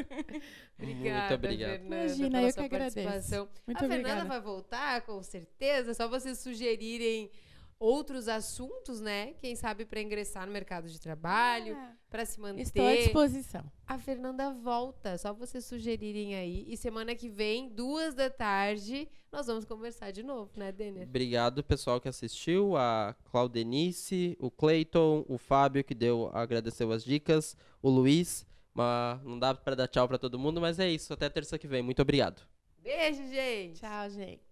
Obrigada, 0.78 1.20
Muito 1.28 1.34
obrigado. 1.34 1.70
Fernanda, 1.70 1.96
Imagina, 2.06 2.30
pela 2.30 2.42
eu 2.48 2.52
sua 2.52 2.62
que 2.68 2.74
agradeço. 2.74 2.94
participação. 3.08 3.48
Muito 3.66 3.76
a 3.76 3.80
Fernanda 3.80 4.00
obrigada. 4.08 4.28
vai 4.28 4.40
voltar, 4.40 5.00
com 5.02 5.22
certeza. 5.22 5.90
É 5.90 5.94
só 5.94 6.08
vocês 6.08 6.38
sugerirem 6.38 7.30
outros 7.78 8.26
assuntos, 8.28 9.00
né? 9.00 9.34
Quem 9.40 9.54
sabe 9.54 9.84
para 9.84 10.00
ingressar 10.00 10.46
no 10.46 10.52
mercado 10.52 10.88
de 10.88 11.00
trabalho, 11.00 11.76
Ah, 11.78 11.92
para 12.10 12.24
se 12.24 12.40
manter. 12.40 12.62
Estou 12.62 12.86
à 12.86 12.94
disposição. 12.94 13.72
A 13.86 13.98
Fernanda 13.98 14.50
volta, 14.52 15.16
só 15.18 15.32
vocês 15.32 15.64
sugerirem 15.64 16.34
aí. 16.34 16.64
E 16.68 16.76
semana 16.76 17.14
que 17.14 17.28
vem, 17.28 17.68
duas 17.68 18.14
da 18.14 18.30
tarde, 18.30 19.08
nós 19.30 19.46
vamos 19.46 19.64
conversar 19.64 20.10
de 20.10 20.22
novo, 20.22 20.50
né, 20.56 20.72
Denner? 20.72 21.06
Obrigado, 21.06 21.62
pessoal 21.62 22.00
que 22.00 22.08
assistiu, 22.08 22.76
a 22.76 23.14
Claudenice, 23.30 24.36
o 24.40 24.50
Clayton, 24.50 25.24
o 25.28 25.38
Fábio, 25.38 25.84
que 25.84 25.94
deu, 25.94 26.30
agradeceu 26.32 26.90
as 26.92 27.04
dicas, 27.04 27.56
o 27.82 27.88
Luiz. 27.90 28.46
Mas 28.74 29.20
não 29.24 29.38
dá 29.38 29.54
pra 29.54 29.74
dar 29.74 29.88
tchau 29.88 30.06
pra 30.06 30.18
todo 30.18 30.38
mundo, 30.38 30.60
mas 30.60 30.78
é 30.78 30.88
isso. 30.88 31.12
Até 31.12 31.28
terça 31.28 31.58
que 31.58 31.66
vem. 31.66 31.82
Muito 31.82 32.00
obrigado. 32.00 32.42
Beijo, 32.80 33.26
gente! 33.26 33.80
Tchau, 33.80 34.08
gente. 34.10 34.47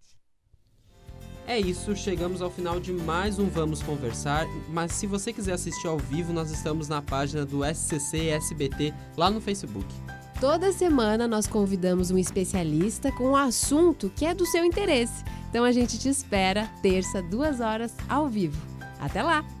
É 1.47 1.57
isso, 1.57 1.95
chegamos 1.95 2.41
ao 2.41 2.51
final 2.51 2.77
de 2.77 2.91
mais 2.91 3.39
um 3.39 3.47
Vamos 3.47 3.81
Conversar, 3.81 4.45
mas 4.67 4.91
se 4.91 5.07
você 5.07 5.31
quiser 5.31 5.53
assistir 5.53 5.87
ao 5.87 5.97
vivo, 5.97 6.33
nós 6.33 6.51
estamos 6.51 6.89
na 6.89 7.01
página 7.01 7.45
do 7.45 7.63
SCC 7.63 8.27
SBT 8.31 8.93
lá 9.15 9.31
no 9.31 9.39
Facebook. 9.39 9.87
Toda 10.41 10.73
semana 10.73 11.25
nós 11.25 11.47
convidamos 11.47 12.11
um 12.11 12.17
especialista 12.17 13.13
com 13.13 13.29
um 13.29 13.35
assunto 13.37 14.11
que 14.13 14.25
é 14.25 14.35
do 14.35 14.45
seu 14.45 14.65
interesse. 14.65 15.23
Então 15.49 15.63
a 15.63 15.71
gente 15.71 15.97
te 15.97 16.09
espera 16.09 16.69
terça, 16.81 17.21
duas 17.21 17.61
horas, 17.61 17.95
ao 18.09 18.27
vivo. 18.27 18.61
Até 18.99 19.23
lá! 19.23 19.56